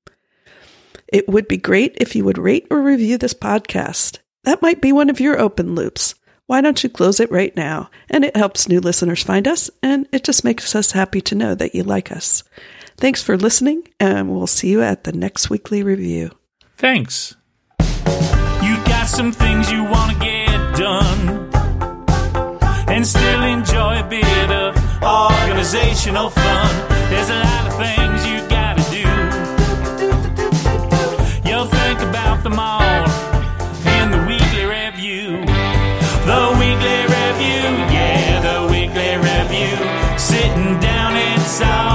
It 1.06 1.28
would 1.28 1.46
be 1.46 1.58
great 1.58 1.98
if 2.00 2.16
you 2.16 2.24
would 2.24 2.38
rate 2.38 2.66
or 2.70 2.80
review 2.80 3.18
this 3.18 3.34
podcast. 3.34 4.20
That 4.44 4.62
might 4.62 4.80
be 4.80 4.90
one 4.90 5.10
of 5.10 5.20
your 5.20 5.38
open 5.38 5.74
loops. 5.74 6.14
Why 6.46 6.62
don't 6.62 6.82
you 6.82 6.88
close 6.88 7.20
it 7.20 7.30
right 7.30 7.54
now? 7.54 7.90
And 8.08 8.24
it 8.24 8.38
helps 8.38 8.70
new 8.70 8.80
listeners 8.80 9.22
find 9.22 9.46
us, 9.46 9.68
and 9.82 10.08
it 10.12 10.24
just 10.24 10.44
makes 10.44 10.74
us 10.74 10.92
happy 10.92 11.20
to 11.20 11.34
know 11.34 11.54
that 11.56 11.74
you 11.74 11.82
like 11.82 12.10
us. 12.10 12.42
Thanks 12.96 13.22
for 13.22 13.36
listening, 13.36 13.86
and 14.00 14.30
we'll 14.30 14.46
see 14.46 14.70
you 14.70 14.80
at 14.80 15.04
the 15.04 15.12
next 15.12 15.50
weekly 15.50 15.82
review. 15.82 16.30
Thanks. 16.78 17.36
Got 19.04 19.10
some 19.10 19.32
things 19.32 19.70
you 19.70 19.84
want 19.84 20.12
to 20.12 20.18
get 20.18 20.76
done 20.78 21.50
and 22.88 23.06
still 23.06 23.42
enjoy 23.42 24.00
a 24.00 24.08
bit 24.08 24.50
of 24.50 24.74
organizational 25.04 26.30
fun. 26.30 26.88
There's 27.10 27.28
a 27.28 27.38
lot 27.38 27.66
of 27.68 27.74
things 27.84 28.26
you 28.26 28.38
got 28.48 28.78
to 28.78 28.84
do. 28.90 29.04
You'll 31.46 31.66
think 31.66 32.00
about 32.00 32.42
them 32.44 32.58
all 32.58 33.04
in 34.00 34.10
the 34.10 34.24
weekly 34.26 34.64
review. 34.64 35.44
The 36.24 36.42
weekly 36.58 37.00
review, 37.18 37.64
yeah, 37.92 38.40
the 38.40 38.72
weekly 38.72 39.18
review. 39.18 39.76
Sitting 40.16 40.80
down, 40.80 41.12
all 41.62 41.93